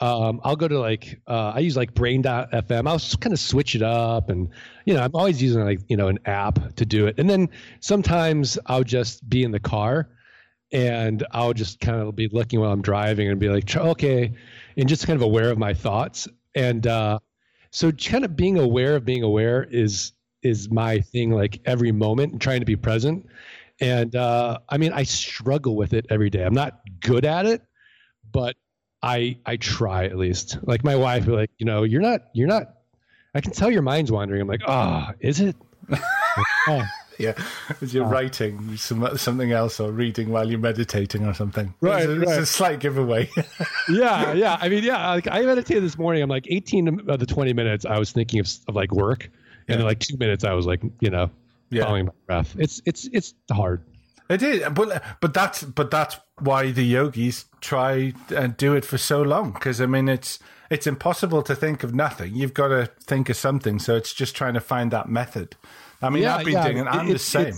[0.00, 2.88] Um, I'll go to like uh, I use like Brain.fm.
[2.88, 4.48] I'll kind of switch it up, and
[4.84, 7.18] you know I'm always using like you know an app to do it.
[7.18, 7.48] And then
[7.80, 10.08] sometimes I'll just be in the car,
[10.72, 14.34] and I'll just kind of be looking while I'm driving and be like, okay,
[14.76, 16.28] and just kind of aware of my thoughts.
[16.54, 17.18] And uh,
[17.70, 22.32] so kind of being aware of being aware is is my thing like every moment
[22.32, 23.26] and trying to be present
[23.80, 27.62] and uh, i mean i struggle with it every day i'm not good at it
[28.32, 28.56] but
[29.02, 30.58] i i try at least.
[30.62, 32.74] Like my wife like you know you're not you're not
[33.34, 34.40] i can tell your mind's wandering.
[34.42, 35.56] I'm like ah is it?
[36.68, 36.82] Oh,
[37.18, 37.32] Yeah,
[37.80, 41.72] you're writing some, something else or reading while you're meditating or something.
[41.80, 43.30] Right, it's a, it's a slight giveaway.
[43.88, 44.58] yeah yeah.
[44.60, 46.22] I mean yeah like i meditated this morning.
[46.22, 49.30] I'm like 18 of the 20 minutes i was thinking of, of like work.
[49.68, 51.30] And then like two minutes i was like you know
[51.70, 51.84] Yeah.
[51.84, 52.54] following my breath.
[52.58, 53.82] It's it's it's hard
[54.28, 58.98] It is, but but that's but that's why the yogis try and do it for
[58.98, 59.52] so long.
[59.52, 60.38] Because I mean, it's
[60.70, 62.34] it's impossible to think of nothing.
[62.34, 63.78] You've got to think of something.
[63.78, 65.54] So it's just trying to find that method.
[66.02, 66.86] I mean, I've been doing it.
[66.88, 67.54] I'm It- the same.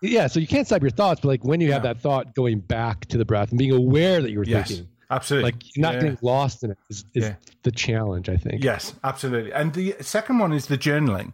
[0.00, 1.92] yeah, so you can't stop your thoughts, but like when you have Yeah.
[1.94, 4.88] that thought going back to the breath and being aware that you were Yes, thinking,
[5.10, 5.50] absolutely.
[5.52, 6.00] like not Yeah.
[6.00, 7.34] getting lost in it is, is Yeah.
[7.64, 8.62] the challenge, I think.
[8.64, 9.52] Yes, absolutely.
[9.52, 11.32] And the second one is the journaling.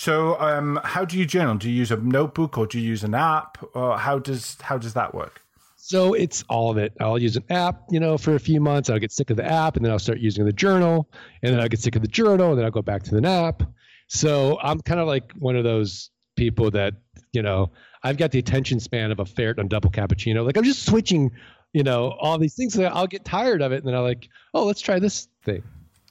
[0.00, 1.56] So, um, how do you journal?
[1.56, 3.58] Do you use a notebook or do you use an app?
[3.74, 5.42] Or how does how does that work?
[5.76, 6.94] So it's all of it.
[7.02, 8.88] I'll use an app, you know, for a few months.
[8.88, 11.06] I'll get sick of the app, and then I'll start using the journal,
[11.42, 13.28] and then I'll get sick of the journal, and then I'll go back to the
[13.28, 13.62] app.
[14.08, 16.94] So I'm kind of like one of those people that,
[17.34, 17.70] you know,
[18.02, 20.46] I've got the attention span of a ferret on double cappuccino.
[20.46, 21.30] Like I'm just switching,
[21.74, 22.72] you know, all these things.
[22.72, 25.62] So I'll get tired of it, and then I'll like, oh, let's try this thing.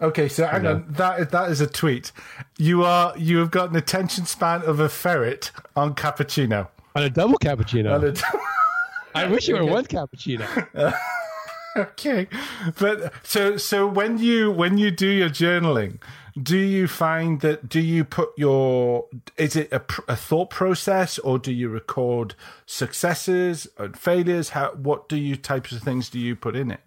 [0.02, 0.86] Okay, so hang on.
[0.88, 2.12] That that is a tweet.
[2.58, 6.70] You are you have got an attention span of a ferret on cappuccino.
[6.96, 7.94] On a double cappuccino.
[7.94, 8.14] On a-
[9.16, 10.46] I wish you were one cappuccino.
[11.78, 12.28] okay,
[12.80, 16.00] but so so when you when you do your journaling,
[16.42, 21.38] do you find that do you put your is it a, a thought process or
[21.40, 22.36] do you record
[22.66, 24.50] successes and failures?
[24.50, 26.80] How what do you types of things do you put in it?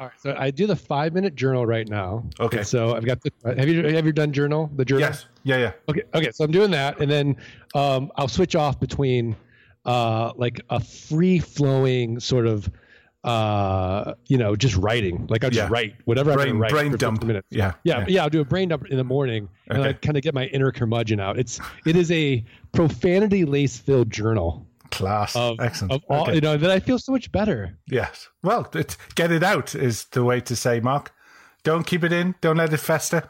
[0.00, 2.24] All right, so I do the five minute journal right now.
[2.38, 2.58] Okay.
[2.58, 3.32] And so I've got the.
[3.56, 4.70] Have you have you done journal?
[4.76, 5.00] The journal.
[5.00, 5.72] Yes, yeah, yeah.
[5.88, 6.02] Okay.
[6.14, 6.30] Okay.
[6.30, 7.36] So I'm doing that, and then
[7.74, 9.34] um, I'll switch off between
[9.84, 12.70] uh, like a free flowing sort of,
[13.24, 15.26] uh, you know, just writing.
[15.28, 15.72] Like I'll just Yeah.
[15.72, 17.24] write whatever I'm Brain gonna write brain for 50 dump.
[17.24, 17.48] minutes.
[17.50, 19.88] Yeah, Yeah, yeah, I'll do a brain dump in the morning, and Okay.
[19.88, 21.40] I kind of get my inner curmudgeon out.
[21.40, 25.92] It's it is a profanity lace filled journal Class, of excellent.
[25.92, 26.34] of all Okay.
[26.36, 27.78] you know that I feel so much better.
[27.88, 28.28] Yes.
[28.42, 28.70] Well,
[29.14, 31.12] get it out is the way to say, Mark.
[31.64, 32.34] Don't keep it in.
[32.40, 33.28] Don't let it fester.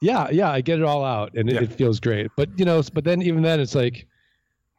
[0.00, 1.62] Yeah, yeah, I get it all out, and it, Yeah.
[1.62, 2.30] it feels great.
[2.36, 4.06] But you know, but then even then, it's like,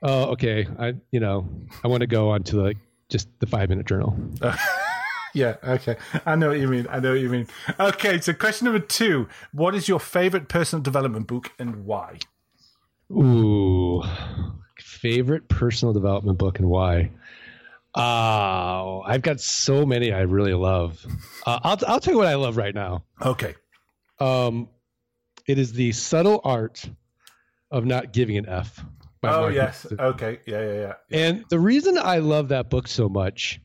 [0.01, 1.47] oh, okay, I you know,
[1.83, 2.77] I want to go on to like
[3.09, 4.15] just the five minute journal.
[5.35, 5.57] Yeah.
[5.63, 5.95] Okay.
[6.25, 6.87] I know what you mean.
[6.89, 7.45] I know what you mean.
[7.79, 8.19] Okay.
[8.19, 12.17] So, question number two: What is your favorite personal development book and why?
[13.11, 14.01] Ooh,
[15.01, 17.11] favorite personal development book and why?
[17.95, 21.03] Oh, I've got so many I really love.
[21.45, 23.03] Uh, I'll I'll tell you what I love right now.
[23.23, 23.55] Okay.
[24.19, 24.69] Um,
[25.47, 26.87] it is the subtle art
[27.71, 28.83] of not giving an F.
[29.23, 29.87] Oh Mark yes.
[29.97, 30.39] Okay.
[30.45, 30.61] Yeah.
[30.61, 30.73] Yeah.
[30.73, 30.93] Yeah.
[31.11, 33.59] And the reason I love that book so much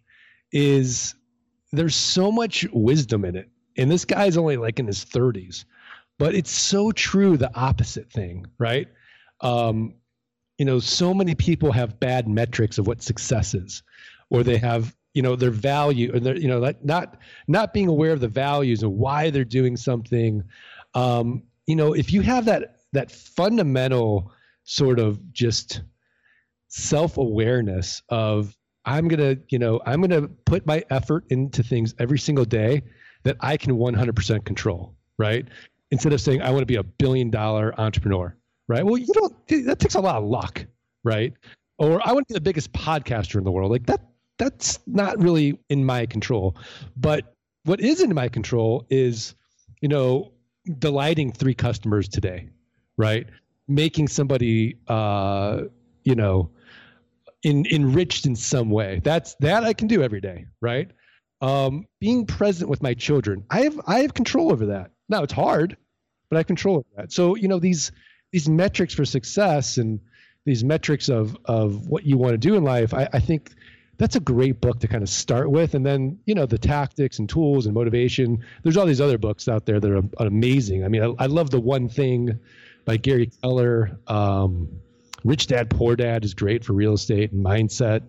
[0.52, 1.14] is
[1.72, 3.50] there's so much wisdom in it.
[3.76, 5.64] And this guy's only like in his 30s,
[6.18, 8.88] but it's so true the opposite thing, right?
[9.40, 9.94] Um,
[10.58, 13.82] you know, so many people have bad metrics of what success is,
[14.30, 17.88] or they have, you know, their value, or they're, you know, like not not being
[17.88, 20.42] aware of the values and why they're doing something.
[20.94, 24.32] Um, you know, if you have that that fundamental
[24.64, 25.82] sort of just
[26.68, 32.44] self-awareness of i'm gonna you know i'm gonna put my effort into things every single
[32.44, 32.82] day
[33.22, 35.46] that i can 100% control right
[35.90, 38.36] instead of saying i want to be a billion dollar entrepreneur
[38.68, 38.84] right?
[38.84, 40.66] Well you don't that takes a lot of luck
[41.04, 41.32] right?
[41.78, 43.70] Or i want to be the biggest podcaster in the world.
[43.70, 44.00] Like that
[44.38, 46.56] that's not really in my control.
[46.96, 49.34] But what is in my control is
[49.80, 50.32] you know
[50.78, 52.48] delighting three customers today
[52.96, 53.26] right?
[53.68, 55.62] Making somebody uh
[56.04, 56.50] you know
[57.42, 59.00] in, enriched in some way.
[59.04, 60.90] That's that i can do every day right?
[61.40, 63.44] Um, being present with my children.
[63.50, 64.92] I have I have control over that.
[65.08, 65.76] Now it's hard,
[66.30, 67.12] but I control over that.
[67.12, 67.92] So you know these
[68.34, 70.00] these metrics for success and
[70.44, 72.92] these metrics of of what you want to do in life.
[72.92, 73.52] I, I think
[73.96, 77.20] that's a great book to kind of start with, and then you know the tactics
[77.20, 78.44] and tools and motivation.
[78.64, 80.84] There's all these other books out there that are amazing.
[80.84, 82.40] I mean, I, I love the one thing
[82.84, 84.00] by Gary Keller.
[84.08, 84.80] Um,
[85.22, 88.02] Rich Dad Poor Dad is great for real estate and mindset.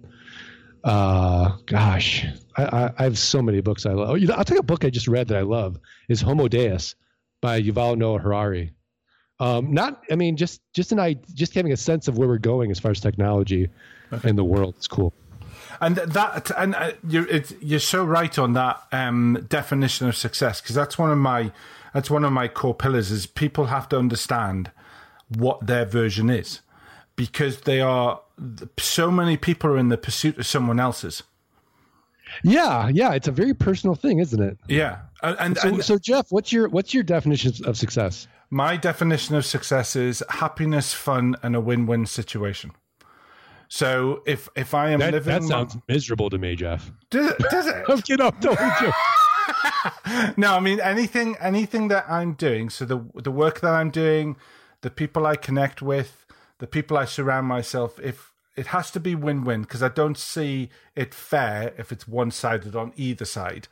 [0.84, 2.26] Uh, gosh,
[2.58, 4.18] I, I, I, have so many books I love.
[4.18, 6.96] You know, I'll take a book I just read that I love is Homo Deus
[7.42, 8.72] by Yuval Noah Harari.
[9.39, 12.38] Um, not, I mean, just just an I just having a sense of where we're
[12.38, 13.69] going as far as technology
[14.13, 14.30] okay.
[14.30, 14.76] in the world.
[14.78, 15.13] It's cool.
[15.82, 17.28] And that, and uh, you're
[17.60, 21.52] you're so right on that um, definition of success because that's one of my
[21.93, 24.71] that's one of my core pillars is people have to understand
[25.28, 26.62] what their version is
[27.15, 28.21] because they are
[28.78, 31.24] so many people are in the pursuit of someone else's.
[32.43, 34.58] Yeah, yeah, it's a very personal thing, isn't it?
[34.67, 38.28] Yeah, and so, and, so Jeff, what's your what's your definition of success?
[38.56, 42.72] My definition of success is happiness, fun, and a win-win situation.
[43.68, 46.89] So if if I am that, living, that sounds miserable to me, Jeff.
[47.10, 47.39] Does it?
[47.52, 47.84] Does it?
[47.89, 48.26] I'm kidding.
[50.38, 52.70] no, I mean anything anything that I'm doing.
[52.70, 54.38] So the the work that I'm doing,
[54.84, 56.26] the people I connect with,
[56.60, 60.70] the people I surround myself, if it has to be win-win because I don't see
[60.96, 63.68] it fair if it's one-sided on either side.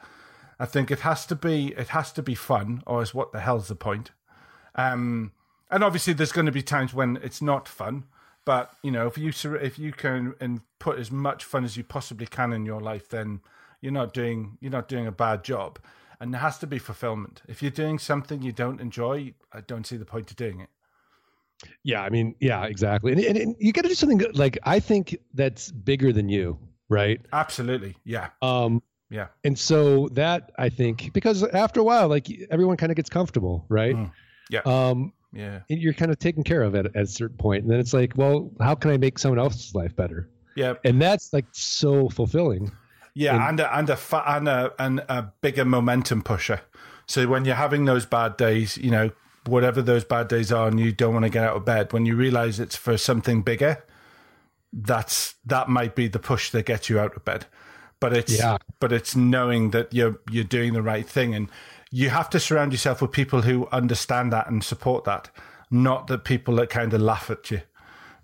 [0.60, 3.40] I think it has to be it has to be fun, or is what the
[3.40, 4.12] hell's the point?
[4.76, 5.32] Um,
[5.70, 8.06] and obviously, there's going to be times when it's not fun.
[8.46, 11.84] But you know, if you if you can and put as much fun as you
[11.84, 13.42] possibly can in your life, then
[13.82, 15.80] you're not doing you're not doing a bad job.
[16.20, 17.42] And there has to be fulfillment.
[17.48, 20.70] If you're doing something you don't enjoy, I don't see the point of doing it.
[21.84, 23.12] Yeah, I mean, yeah, exactly.
[23.12, 24.38] And, and, and you got to do something good.
[24.38, 26.60] like I think that's bigger than you,
[26.90, 27.20] right?
[27.32, 27.96] Absolutely.
[28.04, 28.30] Yeah.
[28.42, 29.28] Um yeah.
[29.44, 33.66] And so that I think because after a while like everyone kind of gets comfortable,
[33.70, 33.96] right?
[33.96, 34.12] Mm.
[34.50, 34.62] Yeah.
[34.66, 35.62] Um yeah.
[35.68, 38.14] You're kind of taken care of at, at a certain point and then it's like,
[38.16, 40.30] well, how can I make someone else's life better?
[40.56, 40.76] Yeah.
[40.84, 42.72] And that's like so fulfilling.
[43.16, 46.62] Yeah, and, and a and a and a, and a bigger momentum pusher.
[47.06, 49.12] So when you're having those bad days, you know,
[49.46, 52.06] whatever those bad days are and you don't want to get out of bed, when
[52.06, 53.84] you realize it's for something bigger,
[54.72, 57.46] that's that might be the push that gets you out of bed.
[58.00, 58.58] But it's yeah.
[58.80, 61.50] but it's knowing that you're you're doing the right thing and
[61.94, 65.30] you have to surround yourself with people who understand that and support that,
[65.70, 67.62] not the people that kind of laugh at you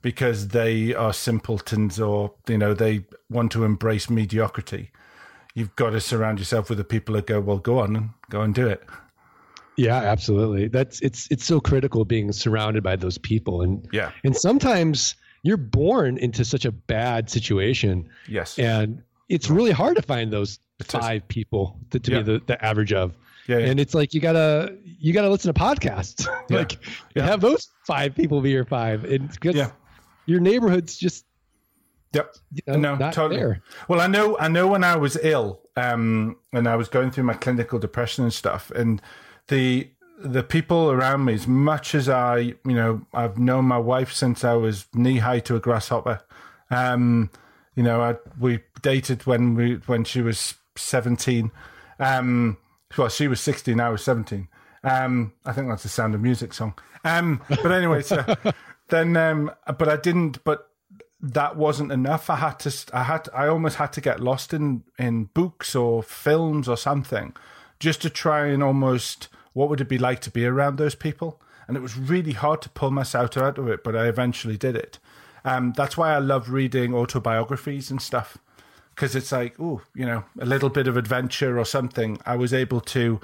[0.02, 4.90] because they are simpletons or you know they want to embrace mediocrity.
[5.54, 8.42] You've got to surround yourself with the people that go, well, go on and go
[8.42, 8.84] and do it.
[9.78, 10.68] Yeah, absolutely.
[10.68, 14.12] That's it's it's so critical being surrounded by those people and yeah.
[14.24, 18.10] And sometimes you're born into such a bad situation.
[18.28, 18.58] Yes.
[18.58, 22.18] And it's really hard to find those five people to, to yeah.
[22.18, 23.16] be the, the average of.
[23.50, 26.28] Yeah, yeah, And it's like you gotta you gotta listen to podcasts.
[26.50, 26.78] like
[27.16, 27.26] yeah.
[27.26, 29.04] have those five people be your five.
[29.06, 29.72] And yeah.
[30.28, 31.26] your neighborhood's just
[32.14, 32.36] Yep.
[32.54, 33.40] You know, no, totally.
[33.40, 33.62] There.
[33.88, 34.38] Well, I know.
[34.40, 38.24] I know when I was ill, um, and I was going through my clinical depression
[38.24, 39.02] and stuff, and
[39.48, 44.12] the the people around me, as much as I, you know, I've known my wife
[44.12, 46.22] since I was knee high to a grasshopper.
[46.72, 47.30] Um,
[47.76, 51.52] you know, I, we dated when we when she was seventeen.
[52.00, 52.58] Um,
[52.98, 54.48] well, she was sixteen, I was seventeen.
[54.84, 56.74] Um, I think that's the Sound of Music song.
[57.04, 58.24] Um, but anyway, so
[58.90, 60.44] then, um, but I didn't.
[60.44, 60.70] But
[61.22, 62.30] that wasn't enough.
[62.30, 62.74] I had to.
[62.94, 63.28] I had.
[63.34, 67.36] I almost had to get lost in in books or films or something,
[67.80, 71.42] just to try and almost what would it be like to be around those people?
[71.68, 74.76] And it was really hard to pull myself out of it, but I eventually did
[74.76, 75.00] it.
[75.46, 78.38] Um, that's why I love reading autobiographies and stuff
[79.00, 82.20] because it's like, oh, you know, a little bit of adventure or something.
[82.26, 83.22] I was able to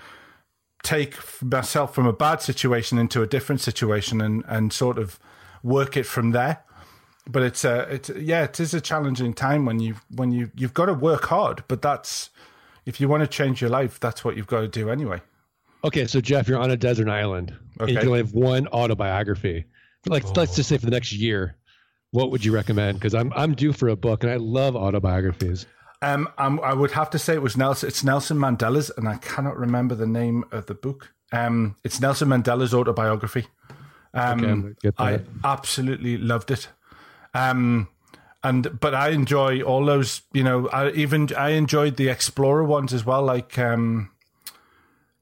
[0.83, 5.19] take myself from a bad situation into a different situation and, and sort of
[5.63, 6.63] work it from there.
[7.27, 10.73] But it's a, it's yeah, it is a challenging time when you when you you've
[10.73, 11.65] got to work hard.
[11.67, 12.29] But that's
[12.85, 15.21] if you want to change your life, that's what you've got to do anyway.
[15.83, 17.49] Okay, so Jeff, you're on a desert island,
[17.81, 17.83] okay.
[17.83, 19.65] and you can only have one autobiography.
[20.05, 20.33] Like, oh.
[20.37, 21.57] let's just say for the next year,
[22.11, 22.99] what would you recommend?
[22.99, 25.65] Because I'm I'm due for a book, and I love autobiographies.
[26.01, 27.87] Um, I'm, i would have to say it was Nelson.
[27.87, 31.13] It's Nelson Mandela's, and I cannot remember the name of the book.
[31.31, 33.47] Um, it's Nelson Mandela's autobiography.
[34.13, 36.69] Um, okay, I absolutely loved it.
[37.33, 37.89] Um,
[38.43, 40.21] and but I enjoy all those.
[40.31, 44.11] You know, I even I enjoyed the explorer ones as well, like um,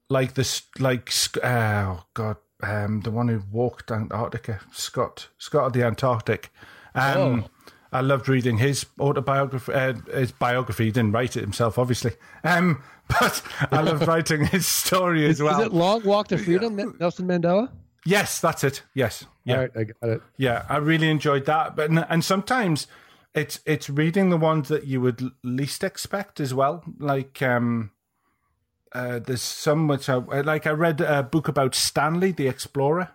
[0.09, 1.11] like this, like
[1.43, 6.51] oh god, um, the one who walked Antarctica, Scott, Scott of the Antarctic.
[6.95, 7.49] Um, oh.
[7.93, 9.71] I loved reading his autobiography.
[9.71, 10.85] Uh, his biography.
[10.85, 12.13] He didn't write it himself, obviously.
[12.43, 12.81] Um,
[13.19, 13.41] but
[13.71, 15.61] I loved writing his story as is, well.
[15.61, 17.69] Is it Long Walk to Freedom, Nelson Mandela?
[18.05, 18.81] Yes, that's it.
[18.93, 19.25] Yes.
[19.45, 19.55] Yeah.
[19.55, 20.21] Right, I got it.
[20.37, 21.75] Yeah, I really enjoyed that.
[21.75, 22.87] But and sometimes
[23.35, 26.83] it's it's reading the ones that you would least expect as well.
[26.97, 27.91] Like um,
[28.91, 30.65] uh, there's some which I like.
[30.65, 33.11] I read a book about Stanley the explorer,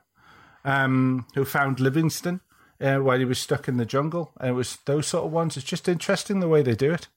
[0.65, 2.41] um, who found Livingstone
[2.81, 4.33] uh, while he was stuck in the jungle.
[4.41, 5.57] And it was those sort of ones.
[5.57, 7.09] It's just interesting the way they do it.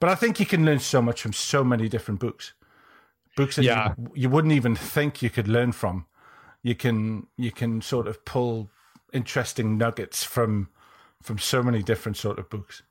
[0.00, 2.52] But I think you can learn so much from so many different books.
[3.36, 3.94] Books that Yeah.
[3.98, 6.06] you, you wouldn't even think you could learn from.
[6.62, 8.70] You can you can sort of pull
[9.12, 10.68] interesting nuggets from
[11.22, 12.82] from so many different sort of books.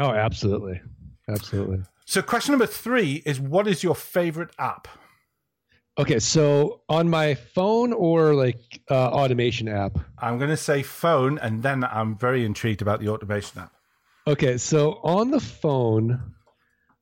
[0.00, 0.80] Oh, absolutely,
[1.28, 1.82] absolutely.
[2.04, 4.88] So question number three is what is your favorite app?
[5.98, 9.98] Okay, so on my phone or like uh, automation app.
[10.18, 13.72] I'm going to say phone, and then I'm very intrigued about the automation app.
[14.28, 16.34] Okay, so on the phone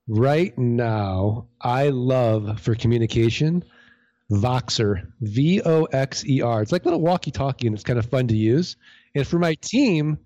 [0.08, 3.64] right now, I love for communication
[4.32, 6.62] Voxer, V O X E R.
[6.62, 8.76] It's like a little walkie-talkie, and it's kind of fun to use.
[9.14, 10.18] And for my team,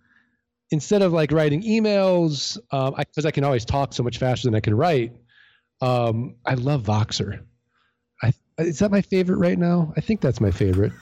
[0.70, 4.54] instead of like writing emails, um, because I, can always talk so much faster than
[4.54, 5.12] I can write,
[5.80, 7.40] um, I love Voxer.
[8.60, 9.92] I, is that my favorite right now?
[9.96, 10.92] I think that's my favorite.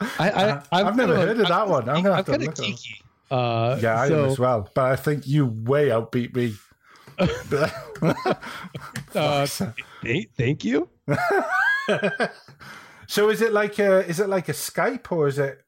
[0.00, 1.88] I, I, I'm I've never heard of that one.
[1.88, 2.66] I'm gonna have to look it up.
[3.30, 4.70] Uh, Yeah, I so, am as well.
[4.74, 6.54] But I think you way outbeat me.
[9.14, 9.46] Uh,
[10.02, 10.88] th- thank you.
[13.06, 15.60] so is it like a is it like a Skype or is it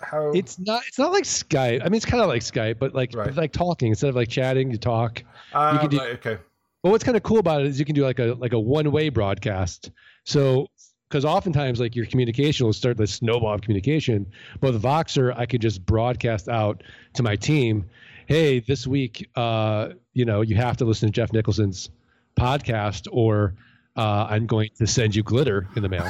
[0.00, 0.32] how?
[0.32, 0.82] It's not.
[0.88, 1.80] It's not like Skype.
[1.82, 3.32] I mean, it's kind of like Skype, but like Right.
[3.36, 5.22] like talking instead of like chatting, you talk.
[5.54, 6.38] Ah, you can do- right, okay.
[6.82, 8.60] But what's kind of cool about it is you can do like a like a
[8.60, 9.90] one way broadcast.
[10.24, 10.68] So
[11.12, 14.26] because oftentimes like your communication will start the snowball of communication.
[14.60, 17.84] But with Voxer, I could just broadcast out to my team,
[18.26, 21.90] hey, this week, uh, you know, you have to listen to Jeff Nicholson's
[22.34, 23.54] podcast, or
[23.94, 26.08] uh, I'm going to send you glitter in the mail.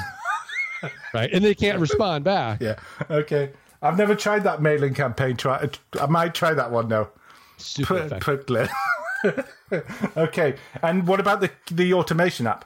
[1.14, 2.60] right, and they can't respond back.
[2.60, 2.76] Yeah.
[3.10, 3.50] Okay.
[3.82, 5.36] I've never tried that mailing campaign.
[5.36, 5.68] Try.
[6.00, 7.08] I might try that one now.
[7.56, 8.20] Super Put, effective.
[8.20, 8.72] put glitter.
[10.16, 10.54] okay.
[10.82, 12.64] And what about the the automation app?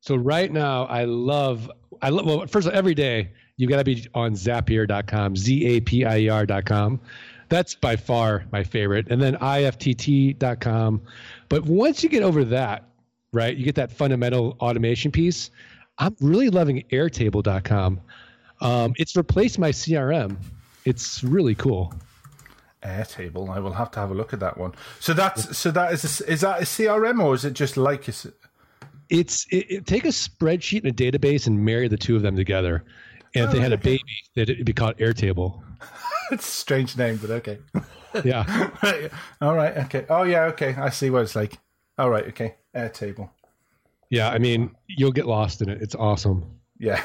[0.00, 1.70] So right now, I love,
[2.02, 5.64] I love, well, first of all, every day, you got to be on Zapier.com, Z
[5.66, 7.00] A P I E R.com.
[7.48, 9.06] That's by far my favorite.
[9.10, 11.02] And then IFTTT.com.
[11.48, 12.88] But once you get over that,
[13.32, 15.50] right, you get that fundamental automation piece.
[15.98, 18.00] I'm really loving Airtable.com.
[18.60, 20.36] Um, it's replaced my CRM.
[20.84, 21.94] It's really cool.
[22.84, 23.48] Airtable.
[23.48, 24.72] I will have to have a look at that one.
[25.00, 28.06] So that's so that is a, is that a CRM or is it just like
[28.08, 28.12] a,
[29.08, 32.36] It's it, it- take a spreadsheet and a database and marry the two of them
[32.36, 32.84] together.
[33.34, 34.04] And if they had a baby,
[34.36, 35.60] that it'd be called Airtable.
[36.30, 37.58] it's a strange name, but okay.
[38.24, 38.70] Yeah.
[38.80, 39.10] Right.
[39.40, 39.76] All right.
[39.76, 40.06] Okay.
[40.08, 40.44] Oh yeah.
[40.44, 40.72] Okay.
[40.76, 41.58] I see what it's like.
[41.98, 42.26] All right.
[42.28, 42.54] Okay.
[42.72, 43.30] Airtable.
[44.08, 45.82] Yeah, I mean, you'll get lost in it.
[45.82, 46.44] It's awesome.
[46.78, 47.02] Yeah.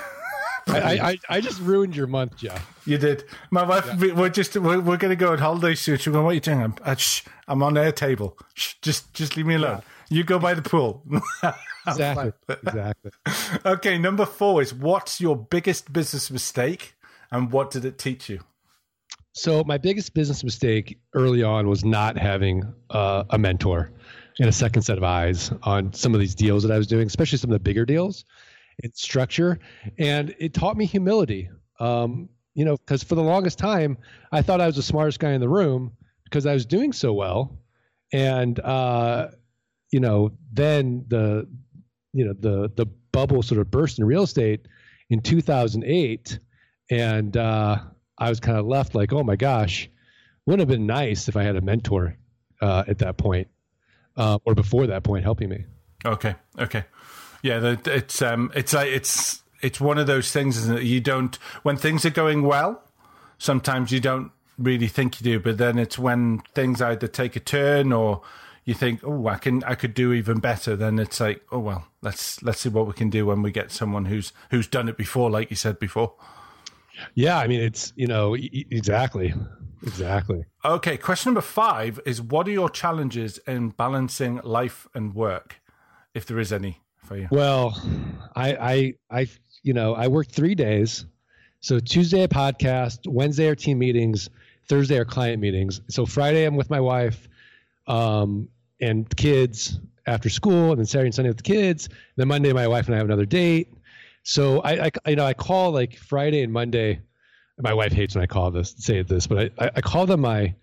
[0.70, 2.82] I, I, I- I just ruined your month, Jeff.
[2.86, 3.24] You did.
[3.52, 3.96] My wife.
[3.98, 4.56] we- We're just.
[4.56, 5.98] We're, we're going to go on holiday soon.
[5.98, 6.24] She's going.
[6.24, 6.62] What are you doing?
[6.64, 6.76] I'm.
[6.84, 8.34] Uh, shh, I'm on Airtable.
[8.54, 9.14] Shh, just.
[9.14, 9.82] Just leave me alone.
[10.10, 11.04] You go by the pool.
[11.88, 12.34] Exactly.
[12.50, 13.12] exactly.
[13.66, 13.98] okay.
[13.98, 16.94] Number four is what's your biggest business mistake,
[17.32, 18.42] and what did it teach you?
[19.32, 23.92] So my biggest business mistake early on was not having uh, a mentor
[24.40, 27.08] and a second set of eyes on some of these deals that I was doing,
[27.08, 28.26] especially some of the bigger deals
[28.84, 29.60] and structure.
[29.98, 31.50] And it taught me humility.
[31.80, 33.98] Um, you know, because for the longest time,
[34.32, 35.94] I thought I was the smartest guy in the room
[36.26, 37.58] because I was doing so well.
[38.12, 39.30] And uh,
[39.92, 41.48] you know, then the
[42.12, 44.68] you know the the bubble sort of burst in real estate
[45.10, 46.40] in 2008,
[46.90, 47.78] and uh,
[48.18, 49.90] I was kind of left like, oh my gosh,
[50.46, 52.18] wouldn't have been nice if I had a mentor
[52.62, 53.48] uh, at that point
[54.18, 55.66] uh, or before that point helping me.
[56.06, 56.36] Okay.
[56.58, 56.84] Okay.
[57.42, 57.76] Yeah.
[57.86, 58.52] It's um.
[58.56, 60.84] It's like it's it's one of those things, isn't it?
[60.84, 62.84] You don't when things are going well.
[63.38, 67.40] Sometimes you don't really think you do, but then it's when things either take a
[67.40, 68.22] turn or
[68.66, 70.76] you think, oh, I can, I could do even better.
[70.76, 73.72] Then it's like, oh well, let's let's see what we can do when we get
[73.72, 76.14] someone who's who's done it before, like you said before.
[77.16, 79.34] Yeah, I mean it's you know exactly,
[79.82, 80.46] exactly.
[80.64, 85.62] Okay, question number five is: What are your challenges in balancing life and work,
[86.14, 87.28] if there is any for you?
[87.32, 87.82] Well,
[88.36, 89.28] I I I
[89.64, 91.06] you know I work three days,
[91.60, 94.30] so Tuesday a podcast, Wednesday are team meetings,
[94.68, 95.82] Thursday are client meetings.
[95.90, 97.28] So Friday I'm with my wife,
[97.88, 98.48] um,
[98.80, 101.90] and kids after school, and then Saturday and Sunday with the kids.
[102.16, 103.74] then Monday my wife and I have another date.
[104.24, 107.02] So I, I you know I call like Friday and Monday.
[107.62, 110.54] My wife hates when I call this say this, but I I, call them my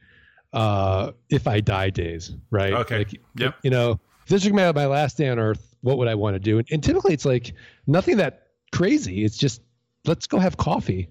[0.52, 2.72] uh, if I die days, right?
[2.72, 2.98] Okay.
[2.98, 3.56] Like, Yep.
[3.62, 6.40] You know, this was my, my last day on earth, what would I want to
[6.40, 6.58] do?
[6.58, 7.54] And, and typically it's like
[7.86, 9.24] nothing that crazy.
[9.24, 9.62] It's just
[10.04, 11.08] let's go have coffee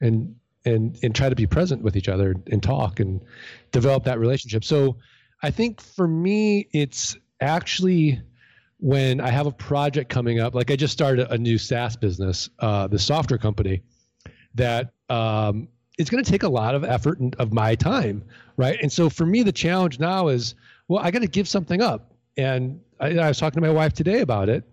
[0.00, 3.20] and and and try to be present with each other and talk and
[3.72, 4.64] develop that relationship.
[4.64, 4.96] So
[5.42, 8.22] I think for me it's actually
[8.78, 12.48] when I have a project coming up, like I just started a new SaaS business,
[12.60, 13.82] uh, the software company,
[14.54, 18.24] that um, it's going to take a lot of effort and of my time,
[18.56, 18.78] right?
[18.80, 20.54] And so for me, the challenge now is,
[20.88, 22.14] well, I got to give something up.
[22.36, 24.64] And I, I was talking to my wife today about it,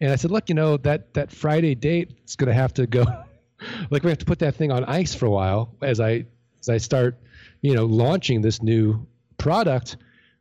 [0.00, 2.86] and I said, look, you know that that Friday date is going to have to
[2.86, 3.04] go,
[3.90, 6.24] like we have to put that thing on ice for a while as I
[6.60, 7.18] as I start,
[7.62, 9.06] you know, launching this new
[9.38, 9.96] product,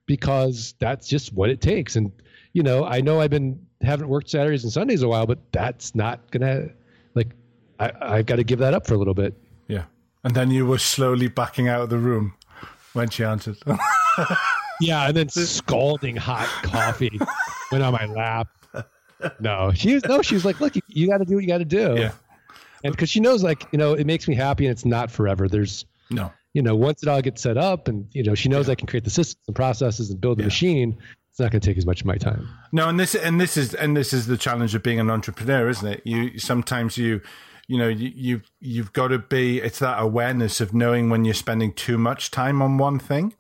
[0.05, 1.95] because that's just what it takes.
[1.95, 2.11] And
[2.53, 5.95] you know, I know I've been haven't worked Saturdays and Sundays a while, but that's
[5.95, 6.69] not gonna
[7.15, 7.29] like
[7.79, 9.33] I, I've got to give that up for a little bit.
[9.67, 9.85] Yeah.
[10.23, 12.33] And then you were slowly backing out of the room
[12.93, 13.57] when she answered.
[14.81, 17.19] Yeah, and then scalding hot coffee
[17.71, 18.47] went on my lap.
[19.39, 21.47] No, she was no, she was like, "Look, you, you got to do what you
[21.49, 22.11] got to do." yeah.
[22.85, 25.49] and because she knows, like, you know, it makes me happy, and it's not forever.
[25.49, 26.31] There's, No.
[26.53, 28.87] you know, once it all gets set up, and you know, she knows I can
[28.87, 30.47] create the systems and processes and build the Yeah.
[30.47, 30.97] machine.
[31.31, 32.47] It's not going to take as much of my time.
[32.71, 35.67] No, and this and this is and this is the challenge of being an entrepreneur,
[35.67, 36.01] isn't it?
[36.05, 37.19] You sometimes you
[37.67, 41.33] you know you you you've got to be it's that awareness of knowing when you're
[41.33, 43.33] spending too much time on one thing,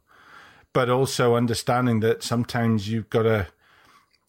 [0.73, 3.47] but also understanding that sometimes you've got to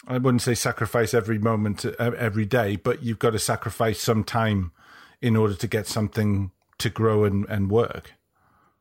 [0.06, 4.72] I wouldn't say sacrifice every moment every day, but you've got to sacrifice some time
[5.20, 8.14] in order to get something to grow and, and work.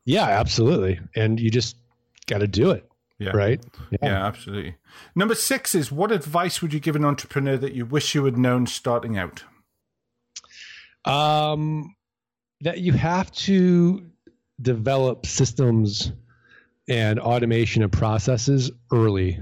[0.06, 0.98] Yeah, absolutely.
[1.14, 1.76] And you just
[2.26, 3.32] got to do it, Yeah.
[3.32, 3.62] right?
[4.02, 4.76] Yeah, absolutely.
[5.14, 8.38] Number six is what advice would you give an entrepreneur that you wish you had
[8.38, 9.44] known starting out?
[11.04, 11.94] Um,
[12.62, 14.06] that you have to
[14.60, 16.12] develop systems
[16.90, 19.40] and automation and processes early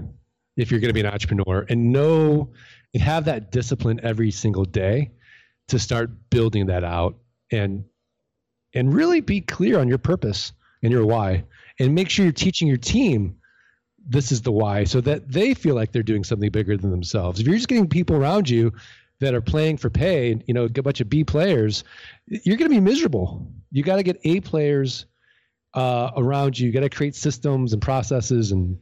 [0.56, 2.52] if you're going to be an entrepreneur and know
[2.92, 5.10] and have that discipline every single day
[5.68, 7.16] to start building that out
[7.50, 7.84] and
[8.74, 11.42] and really be clear on your purpose and your why
[11.80, 13.34] and make sure you're teaching your team
[14.06, 17.40] this is the why so that they feel like they're doing something bigger than themselves.
[17.40, 18.72] If you're just getting people around you
[19.20, 21.82] that are playing for pay you know a bunch of b players
[22.26, 23.50] you're going to be miserable.
[23.72, 25.06] You got to get a players
[25.74, 28.78] uh, around you you got to create systems and processes and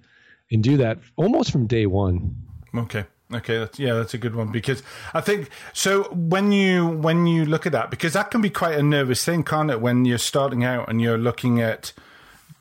[0.51, 2.37] and do that almost from day one
[2.75, 3.05] Okay.
[3.35, 7.45] Okay, that's yeah, that's a good one because I think so when you when you
[7.45, 9.81] look at that because that can be quite a nervous thing, can't it?
[9.81, 11.93] When you're starting out and you're looking at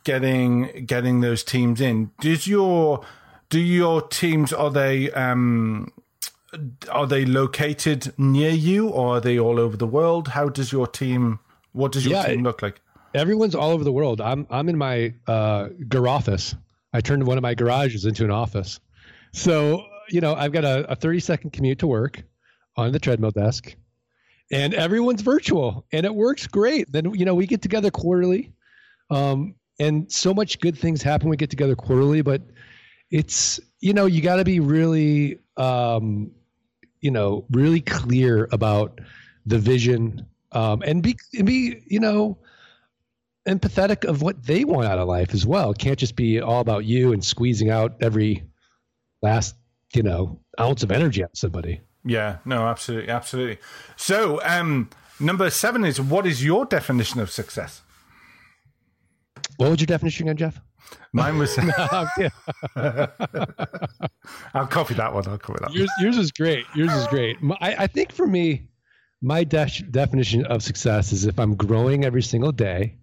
[0.05, 2.09] getting getting those teams in.
[2.19, 3.05] Does your
[3.51, 5.91] do your teams are they um
[6.89, 10.29] are they located near you or are they all over the world?
[10.29, 11.39] How does your team
[11.73, 12.81] what does your Yeah, team look like?
[13.15, 14.21] Everyone's all over the world.
[14.21, 16.55] I'm i'm in my uh gar office.
[16.93, 18.79] I turned one of my garages into an office.
[19.33, 22.21] So you know i've got a, a 30 second commute to work
[22.77, 23.75] on the treadmill desk
[24.51, 26.91] and everyone's virtual and it works great.
[26.91, 28.51] Then you know we get together quarterly.
[29.09, 32.41] Um and so much good things happen we get together quarterly but
[33.11, 36.31] it's you know you got to be really um
[37.01, 38.99] you know really clear about
[39.45, 42.37] the vision um and be and be you know
[43.47, 45.71] empathetic of what they want out of life as well.
[45.71, 48.43] It can't just be all about you and squeezing out every
[49.21, 49.55] last,
[49.93, 51.81] you know, ounce of energy out of somebody.
[52.03, 53.57] Yeah, no, absolutely, absolutely.
[53.95, 54.89] So, um
[55.19, 57.81] number 7 is what is your definition of success?
[59.57, 60.61] What was your definition again, Jeff?
[61.13, 61.57] Mine was
[62.17, 62.29] yeah.
[64.53, 65.27] I'll copy that one.
[65.27, 65.69] I'll copy that.
[65.69, 65.73] one.
[65.77, 66.65] yours, yours is great.
[66.75, 67.41] Yours is great.
[67.41, 68.67] My, I think for me,
[69.21, 72.97] my de- definition of success is if I'm growing every single day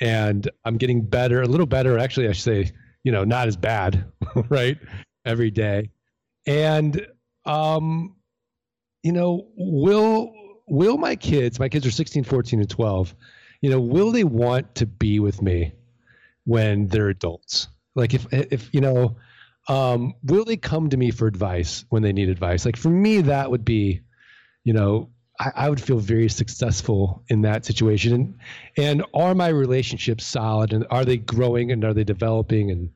[0.00, 1.98] and I'm getting better, a little better.
[1.98, 2.72] Actually, I should say,
[3.04, 4.04] you know, not as bad,
[4.48, 4.78] right?
[5.24, 5.90] Every day.
[6.46, 7.06] And,
[7.44, 8.16] um,
[9.02, 10.32] you know, will,
[10.66, 13.14] will my kids, my kids are 16, 14, and 12,
[13.60, 15.72] you know, will they want to be with me
[16.44, 17.68] when they're adults?
[17.94, 19.16] Like if, if, you know,
[19.68, 22.64] um, will they come to me for advice when they need advice?
[22.64, 24.00] Like for me, that would be,
[24.64, 28.12] you know, I, I would feel very successful in that situation.
[28.12, 28.38] And,
[28.76, 32.70] and are my relationships solid and are they growing and are they developing?
[32.70, 32.90] And,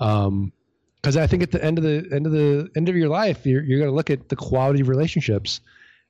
[0.00, 0.52] um,
[1.02, 3.46] cause I think at the end of the end of the end of your life,
[3.46, 5.60] you're, you're going to look at the quality of relationships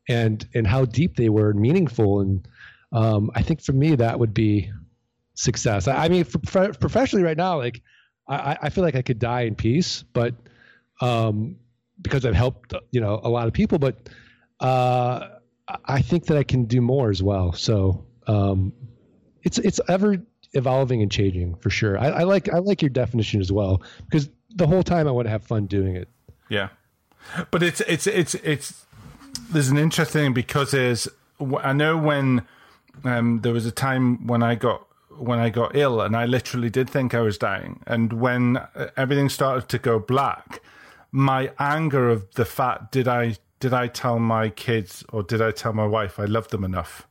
[0.09, 2.21] and, and how deep they were and meaningful.
[2.21, 2.49] And,
[2.93, 4.71] um, I think for me, that would be
[5.35, 5.87] success.
[5.87, 7.83] I, I mean, for, for professionally right now, like,
[8.29, 10.35] I, I feel like I could die in peace, but
[11.01, 11.57] um,
[12.03, 14.09] because I've helped you know a lot of people, but
[14.61, 15.29] uh,
[15.85, 17.53] I think that I can do more as well.
[17.53, 18.73] So um,
[19.43, 20.17] it's it's ever
[20.55, 21.99] evolving and changing for sure.
[21.99, 25.27] I, I like I like your definition as well because the whole time I want
[25.27, 26.09] to have fun doing it.
[26.49, 26.69] Yeah,
[27.51, 28.85] but it's it's it's it's
[29.51, 31.09] there's an interesting because there's
[31.63, 32.47] I know when
[33.05, 34.87] um, there was a time when I got
[35.19, 38.91] when I got ill and I literally did think I was dying, and when uh,
[38.97, 40.63] everything started to go black,
[41.13, 45.51] my anger of the fact did I did I tell my kids or did I
[45.51, 47.07] tell my wife I loved them enough?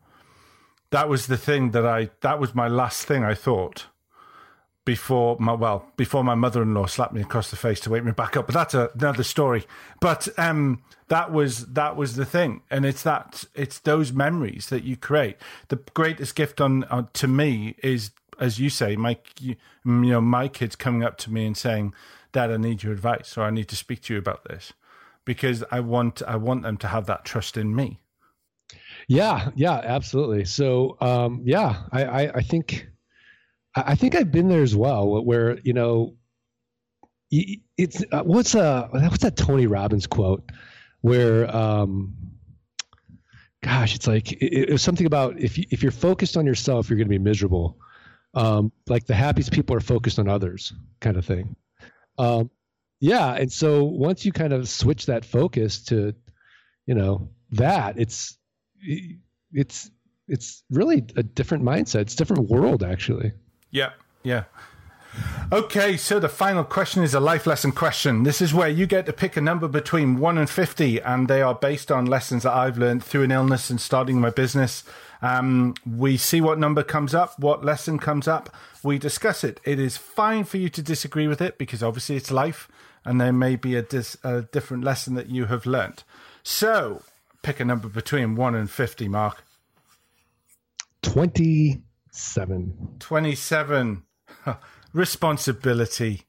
[0.92, 3.88] That was the thing that I that was my last thing I thought
[4.86, 8.38] before my well before my mother-in-law slapped me across the face to wake me back
[8.38, 8.48] up.
[8.48, 9.66] But that's a, another story.
[10.00, 12.62] But um that was that was the thing.
[12.72, 15.38] And it's that it's those memories that you create.
[15.68, 20.48] The greatest gift on, on to me is as you say my you know my
[20.48, 21.94] kids coming up to me and saying
[22.32, 24.74] dad i need your advice or i need to speak to you about this
[25.28, 28.00] because i want i want them to have that trust in me
[29.08, 32.88] yeah yeah absolutely so um yeah i i, I think
[33.86, 36.16] I think I've been there as well, where you know,
[37.30, 40.50] it's uh, what's uh what's that Tony Robbins quote,
[41.02, 42.16] where um,
[43.62, 46.90] gosh, it's like it, it was something about if you, if you're focused on yourself,
[46.90, 47.78] you're going to be miserable.
[48.34, 51.56] Um, like the happiest people are focused on others, kind of thing.
[52.18, 52.50] Um,
[53.00, 56.14] yeah, and so once you kind of switch that focus to,
[56.86, 58.38] you know, that it's
[59.52, 59.90] it's
[60.28, 62.02] it's really a different mindset.
[62.02, 63.34] It's a different world actually.
[63.72, 63.92] Yeah,
[64.24, 64.44] yeah.
[65.52, 68.24] Okay, so the final question is a life lesson question.
[68.24, 71.42] This is where you get to pick a number between 1 and 50, and they
[71.42, 74.84] are based on lessons that I've learned through an illness and starting my business.
[75.22, 79.60] Um, we see what number comes up, what lesson comes up, we discuss it.
[79.64, 82.68] It is fine for you to disagree with it because obviously it's life,
[83.08, 86.04] and there may be a, dis- a different lesson that you have learnt.
[86.44, 87.02] So,
[87.42, 89.46] pick a number between 1 and 50, Mark.
[91.04, 92.98] 27.
[93.00, 94.04] 27.
[94.94, 96.24] Responsibility.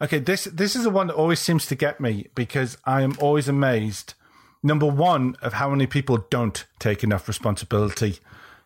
[0.00, 3.16] Okay, this this is the one that always seems to get me because I am
[3.18, 4.14] always amazed.
[4.62, 8.18] Number one, of how many people don't take enough responsibility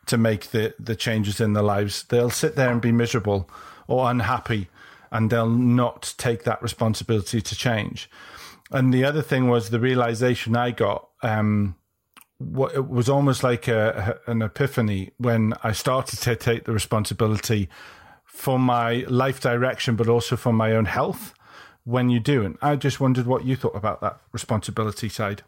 [0.07, 2.03] to make the, the changes in their lives.
[2.05, 3.49] They'll sit there and be miserable
[3.87, 4.69] or unhappy
[5.13, 8.11] and they'll not take that responsibility to change.
[8.73, 11.77] And the other thing was the realization I got um,
[12.39, 17.69] what it was almost like a, an epiphany when I started to take the responsibility
[18.25, 21.35] for my life direction, but also for my own health.
[21.85, 25.43] When you do, and I just wondered what you thought about that responsibility side.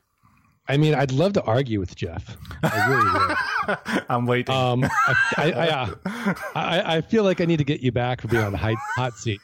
[0.66, 2.36] I mean, I'd love to argue with Jeff.
[2.60, 4.04] I really would.
[4.08, 4.52] I'm waiting.
[4.52, 8.20] Um, I, I, I, uh, I, I, feel like I need to get you back
[8.20, 9.40] for being on the hot seat.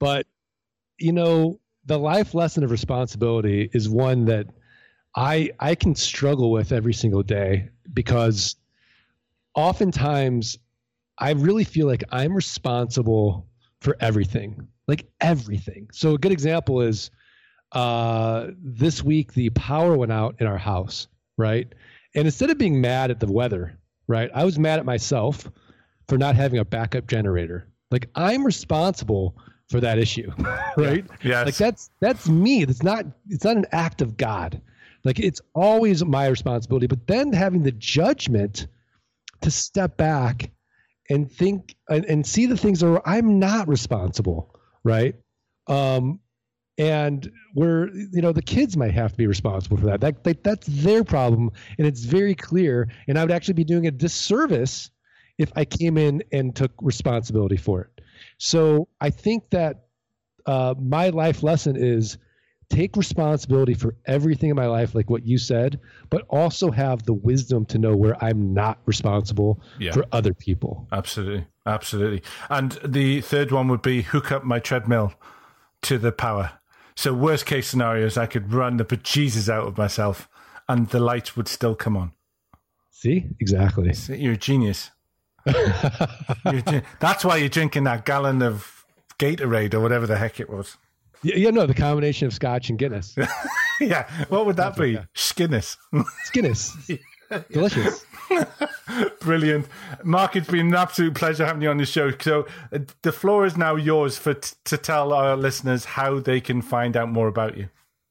[0.00, 0.26] But,
[0.98, 4.46] you know, the life lesson of responsibility is one that
[5.14, 8.56] I I can struggle with every single day because
[9.54, 10.58] oftentimes
[11.18, 13.46] I really feel like I'm responsible
[13.80, 15.88] for everything, like everything.
[15.92, 17.10] So a good example is
[17.72, 21.72] uh, this week the power went out in our house, right?
[22.14, 25.50] And instead of being mad at the weather, right, I was mad at myself
[26.08, 27.68] for not having a backup generator.
[27.90, 29.36] Like I'm responsible
[29.70, 30.30] for that issue,
[30.76, 31.04] right?
[31.22, 31.44] Yeah.
[31.44, 31.46] Yes.
[31.46, 32.62] Like that's that's me.
[32.62, 34.60] It's not it's not an act of God.
[35.04, 36.86] Like it's always my responsibility.
[36.86, 38.66] But then having the judgment
[39.40, 40.50] to step back
[41.08, 44.54] and think and, and see the things that I'm not responsible,
[44.84, 45.14] right?
[45.66, 46.20] Um,
[46.78, 50.00] and where you know the kids might have to be responsible for that.
[50.00, 52.88] That, that that's their problem, and it's very clear.
[53.06, 54.90] And I would actually be doing a disservice
[55.38, 57.99] if I came in and took responsibility for it.
[58.40, 59.84] So I think that
[60.46, 62.16] uh, my life lesson is
[62.70, 65.78] take responsibility for everything in my life, like what you said,
[66.08, 69.92] but also have the wisdom to know where I'm not responsible yeah.
[69.92, 70.88] for other people.
[70.90, 71.46] Absolutely.
[71.66, 72.22] Absolutely.
[72.48, 75.12] And the third one would be hook up my treadmill
[75.82, 76.52] to the power.
[76.96, 80.30] So, worst case scenario is I could run the bejesus out of myself
[80.66, 82.12] and the lights would still come on.
[82.90, 83.26] See?
[83.38, 83.92] Exactly.
[84.16, 84.92] You're a genius.
[87.00, 88.84] That's why you're drinking that gallon of
[89.18, 90.76] Gatorade or whatever the heck it was.
[91.22, 93.14] Yeah, yeah, no, the combination of Scotch and Guinness.
[93.80, 94.98] yeah, what would that be?
[95.14, 95.76] Skinnis.
[96.26, 96.98] Skinnis.
[97.50, 98.04] Delicious.
[99.20, 99.66] Brilliant,
[100.02, 100.36] Mark.
[100.36, 102.10] It's been an absolute pleasure having you on the show.
[102.18, 106.40] So uh, the floor is now yours for t- to tell our listeners how they
[106.40, 107.68] can find out more about you.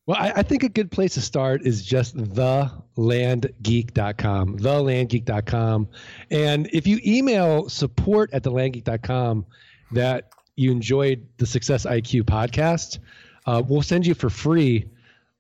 [0.09, 5.87] Well, I, I, think a good place to start is just thelandgeek.com, thelandgeek.com.
[6.31, 9.45] And if you email support at thelandgeek.com,
[9.91, 12.97] that you enjoyed the Success IQ podcast,
[13.45, 14.89] uh, we'll send you for free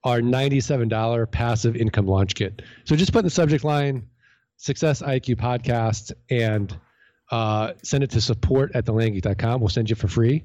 [0.03, 2.61] our $97 passive income launch kit.
[2.83, 4.07] So just put in the subject line
[4.57, 6.77] Success IQ podcast and
[7.31, 9.61] uh, send it to support at thelandgeek.com.
[9.61, 10.43] We'll send you for free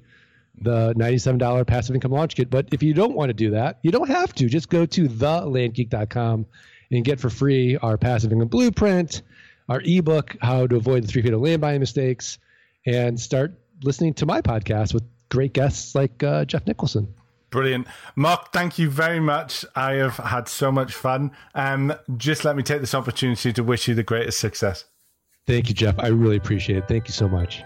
[0.61, 2.51] the $97 passive income launch kit.
[2.51, 4.49] But if you don't want to do that, you don't have to.
[4.49, 6.47] Just go to thelandgeek.com
[6.91, 9.23] and get for free our passive income blueprint,
[9.69, 12.39] our ebook, How to Avoid the Three Fatal Land Buying Mistakes,
[12.87, 17.13] and start listening to my podcast with great guests like uh, Jeff Nicholson.
[17.51, 17.87] Brilliant.
[18.17, 19.65] Mark, thank you very much.
[19.77, 21.31] I have had so much fun.
[21.55, 24.85] Um, just let me take this opportunity to wish you the greatest success.
[25.47, 25.99] Thank you, Jeff.
[25.99, 26.89] I really appreciate it.
[26.89, 27.63] Thank you so much.